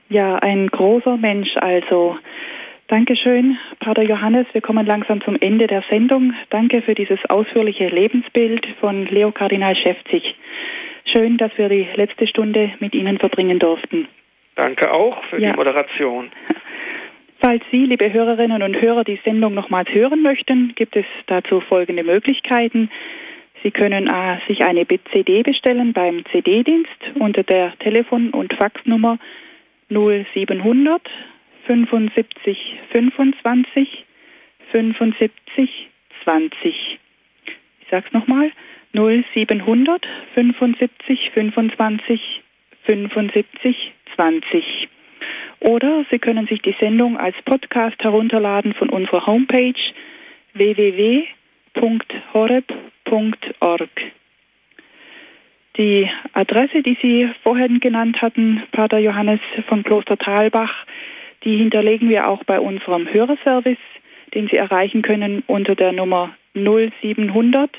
[0.10, 2.18] Ja, ein großer Mensch also.
[2.88, 4.48] Dankeschön, Pater Johannes.
[4.52, 6.34] Wir kommen langsam zum Ende der Sendung.
[6.50, 10.36] Danke für dieses ausführliche Lebensbild von Leo Kardinal Schäfzig.
[11.06, 14.08] Schön, dass wir die letzte Stunde mit Ihnen verbringen durften.
[14.60, 15.52] Danke auch für ja.
[15.52, 16.32] die Moderation.
[17.40, 22.04] Falls Sie, liebe Hörerinnen und Hörer, die Sendung nochmals hören möchten, gibt es dazu folgende
[22.04, 22.92] Möglichkeiten.
[23.64, 29.18] Sie können äh, sich eine CD bestellen beim CD-Dienst unter der Telefon- und Faxnummer
[29.88, 31.02] 0700
[31.66, 34.06] 75 25
[34.74, 35.88] 75
[36.26, 37.00] 20.
[37.80, 38.52] Ich sage es nochmal.
[38.92, 42.42] 0700 75 25
[42.86, 44.90] 75 20.
[45.62, 49.80] Oder Sie können sich die Sendung als Podcast herunterladen von unserer Homepage
[50.54, 51.30] www.horeb.org.
[55.78, 59.40] Die Adresse, die Sie vorhin genannt hatten, Pater Johannes
[59.70, 60.86] von Kloster Talbach,
[61.46, 63.78] die hinterlegen wir auch bei unserem Hörerservice,
[64.34, 67.72] den Sie erreichen können unter der Nummer 0700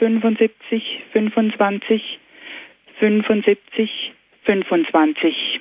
[0.00, 0.82] 75
[1.12, 2.18] 25
[2.98, 4.12] 75
[4.44, 5.60] 25.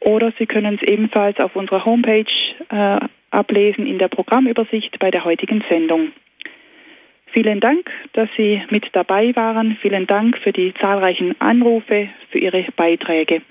[0.00, 2.24] Oder Sie können es ebenfalls auf unserer Homepage
[2.70, 2.98] äh,
[3.30, 6.12] ablesen in der Programmübersicht bei der heutigen Sendung.
[7.32, 9.76] Vielen Dank, dass Sie mit dabei waren.
[9.80, 13.42] Vielen Dank für die zahlreichen Anrufe, für Ihre Beiträge.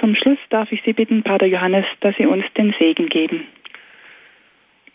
[0.00, 3.46] Zum Schluss darf ich Sie bitten, Pater Johannes, dass Sie uns den Segen geben.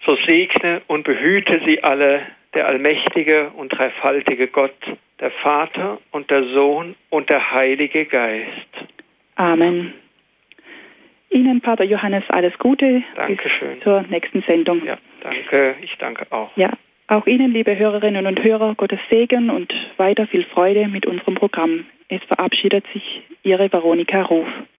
[0.05, 2.23] So segne und behüte Sie alle
[2.53, 4.75] der allmächtige und dreifaltige Gott,
[5.19, 8.67] der Vater und der Sohn und der Heilige Geist.
[9.35, 9.93] Amen.
[11.29, 13.03] Ihnen, Pater Johannes, alles Gute.
[13.15, 13.75] Dankeschön.
[13.75, 14.85] Bis zur nächsten Sendung.
[14.85, 15.75] Ja, danke.
[15.81, 16.55] Ich danke auch.
[16.55, 16.71] Ja,
[17.07, 21.85] auch Ihnen, liebe Hörerinnen und Hörer, Gottes Segen und weiter viel Freude mit unserem Programm.
[22.09, 24.47] Es verabschiedet sich Ihre Veronika Ruf.